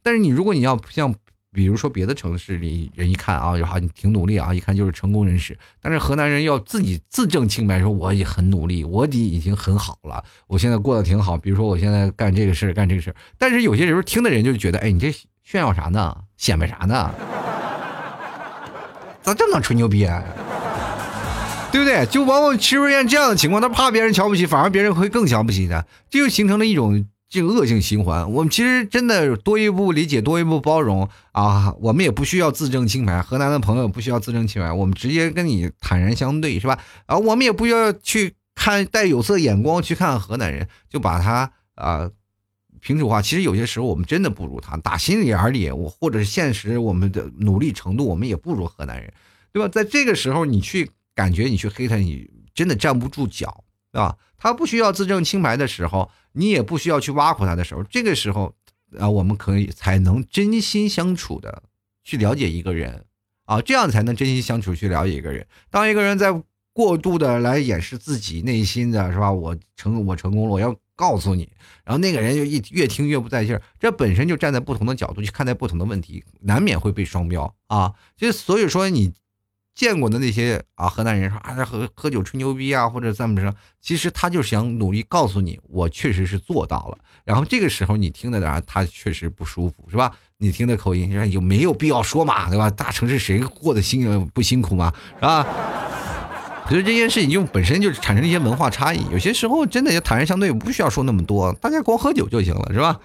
[0.02, 1.14] 但是你如果你要像，
[1.52, 5.58] 比如说别的城市里人一看啊，然后你挺努力啊，一看就是成功人士。
[5.80, 11.36] 但是河南人要自己自证清白，说我也很努力，我已已经很好了，我现在过得挺好。
[11.36, 15.12] 比如说我现在干这个事干这个事但是有些时候听的人就觉得，哎，你这
[15.42, 16.16] 炫耀啥呢？
[16.36, 17.12] 显摆啥呢？
[19.28, 20.24] 咋这么吹牛逼啊？
[21.70, 22.06] 对不对？
[22.06, 28.32] 就往往其实出现这样的情况，他怕别人瞧不起，反而别人会更瞧不起他，这就形成了一种这个恶性循环。
[28.32, 33.20] 我们其实真的多一步理解，多一步包容啊，我们也不需要自证清白。
[33.20, 36.78] 河南的朋友不需要自证清白，我们直接跟你坦然相对，是吧？
[37.04, 42.08] 啊，我们也不需要去看带有色眼光去看河南人，就把他啊
[42.80, 43.20] 平处化。
[43.22, 49.12] 其实有些时候我们真的不如他，打心里眼里，我或者是现实我们的努力程度，我们也不如河南人，
[49.52, 49.68] 对吧？
[49.68, 54.16] 在这个时候，你去感觉你去黑他，你真的站不住脚，对吧？
[54.36, 58.54] 他不需要自证清白的时候，你也不需要去挖苦他的时候，这个时候
[58.98, 61.62] 啊，我们可以才能真心相处的
[62.04, 63.04] 去了解一个人
[63.46, 65.46] 啊，这样才能真心相处去了解一个人。
[65.70, 69.32] 当一个人在过度的来掩饰自己内心的是吧？
[69.32, 71.48] 我成我成功了，我要告诉你，
[71.84, 73.62] 然后那个人就一越听越不在劲儿。
[73.78, 77.94] 这本身就站在不同的角度去看待不同的问题，难免会被双标啊。
[78.16, 79.14] 就所以说你。
[79.78, 86.98] 见过的那些啊，河南人说啊，喝喝酒吹牛逼啊，或者怎么着，其实他就想努力告诉你，我确实是做到了。
[87.24, 90.12] 然后这个时候你听的啊，他确实不舒服，是吧？
[90.38, 92.68] 你听的口音说，有没有必要说嘛，对吧？
[92.68, 95.46] 大城市谁过得辛不辛苦嘛，是吧？
[96.68, 103.00] 所以这件事情就本身就产生一些文化差异，有些时候真的要坦然相对，不需要说那么多，大家光喝酒就行了，是吧？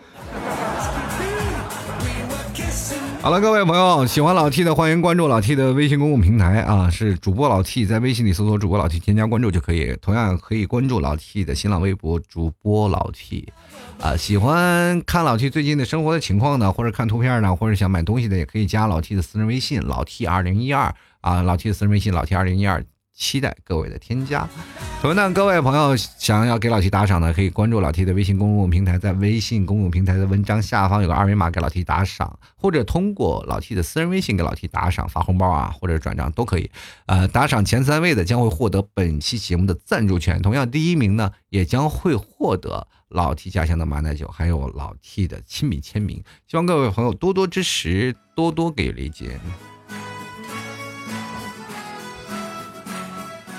[3.21, 9.97] 好了，各位朋友，喜欢老 T 的欢迎关注老 T 的微信公共平台啊，是主播老 T，在微信里搜索主播老 T，添加关注就可以。
[10.01, 13.47] 同样可以关注老 T 的新浪微博主播老 T，
[14.01, 22.83] 啊，喜欢看老 T 最近的生活的情况呢，或者看图片呢，或者想买东西的，也可以加老 T 的私人微信老 T 二零一二啊，老 T 的私人微信老 T 二零一二。
[23.23, 24.45] 期待各位的添加。
[25.01, 36.69] 同样，各位朋友想要给老 T 打赏的，可以关注老 T 的微信公共平台，在微信公共平台的文章下方有个二维码，给老 T 打赏，或者通过老 T 的私人微信给老 T 打赏发红包啊，或者转账都可以。
[37.05, 46.21] 呃，打赏前三位的将会获得本期节目的赞助权，同样第一名呢也将会获得老 T 家乡的马奶酒，还有老 T 的亲笔签名。
[46.45, 49.39] 希望各位朋友多多支持，多多给理解。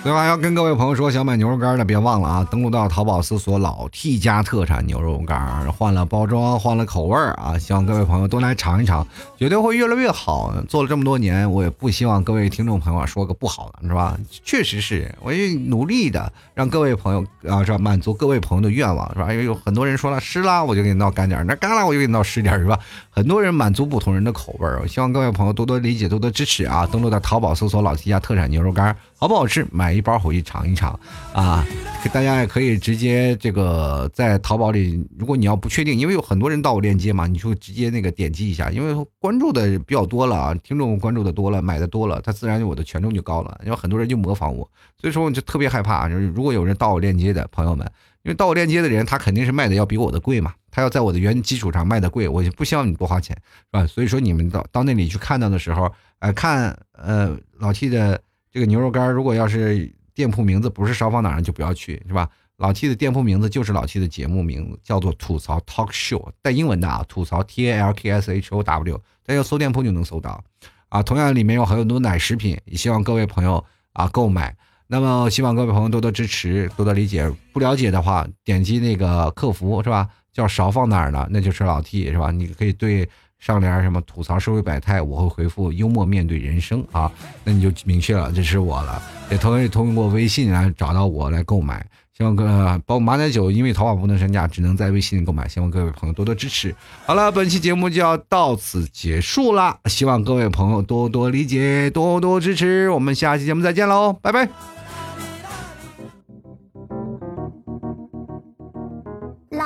[0.04, 5.40] 另外要跟各位朋友说，想买牛肉干的别忘了啊，登录到淘宝搜索“老 T 家特产牛肉干”，
[5.72, 9.06] 换了包装，换了口味儿啊，希望各位朋友都来尝一尝，
[9.38, 10.52] 绝对会越来越好。
[10.68, 14.14] 做了这么多年，我也不希望各位听众朋友说个不好的，是吧？
[14.44, 17.78] 确实是，我也努力的让各位朋友啊，是吧？
[17.78, 19.32] 满足各位朋友的愿望，是吧？
[19.32, 22.78] 因为有很多人说了湿啦，我就给你闹干点儿；那干啦，我就给你闹湿点儿，是吧？
[23.08, 26.86] 很多人满足不同人的口味儿，我希望各位朋友多多理解，多多支持啊！
[26.92, 28.94] 登录到淘宝搜索“老 T 家特产牛肉干”。
[29.16, 29.66] 好不好吃？
[29.72, 30.98] 买一包回去尝一尝
[31.32, 31.64] 啊！
[32.12, 43.58] 大家也可以直接这个在淘宝里，如果你要不确定，因为有很多人到我链接嘛，你就直接那个点击一下，因为关注的比较多了啊，听众关注的多了，买的多了，他自然我的权重就高了。
[43.64, 44.68] 因为很多人就模仿我，
[45.00, 47.90] 所以说我就特别害怕，就是如果有人到我链接的朋友们，
[48.22, 53.86] 因为到我链接的人，他肯定是卖的要比我的贵嘛，他要在我的原基础上卖的贵，我就不希望你多花钱，是吧？
[53.86, 58.20] 所以说你们到到那里去看到的时候，呃，看呃老 T 的。
[58.54, 62.30] 这个牛肉干，如果要是店铺名字不是烧放哪儿，就不要去，是吧？
[62.58, 70.40] 老 T 的店铺名字就是老 T 的节目名字，叫做吐槽 Talk Show，带英文的啊，吐槽 T A L K S H O W，大家搜店铺就能搜到
[70.88, 71.02] 啊。
[71.02, 74.56] 同样里面有很多奶食品，也希望各位朋友啊购买。
[74.86, 77.28] 那么希望各位朋友多多支持，多多理解。
[77.52, 80.08] 不了解的话，点击那个客服是吧？
[80.32, 81.26] 叫勺放哪儿呢？
[81.28, 82.30] 那就是老 T 是吧？
[82.30, 83.08] 你可以对。
[83.44, 87.12] 上联什么吐槽社会百态，我会回复幽默面对人生啊，
[87.44, 89.02] 那你就明确了这是我了。
[89.30, 91.84] 也同样通过微信来找到我来购买。
[92.16, 92.44] 希望各
[92.86, 95.46] 包括马奶酒，因为淘宝不能上架，只能在微信购买。
[95.46, 96.74] 希望各位朋友多多支持。
[97.04, 102.88] 好了，本期节目就要到此结束了，希望各位朋友多多理解，多多支持。
[102.88, 104.73] 我们下期节目再见喽，拜拜。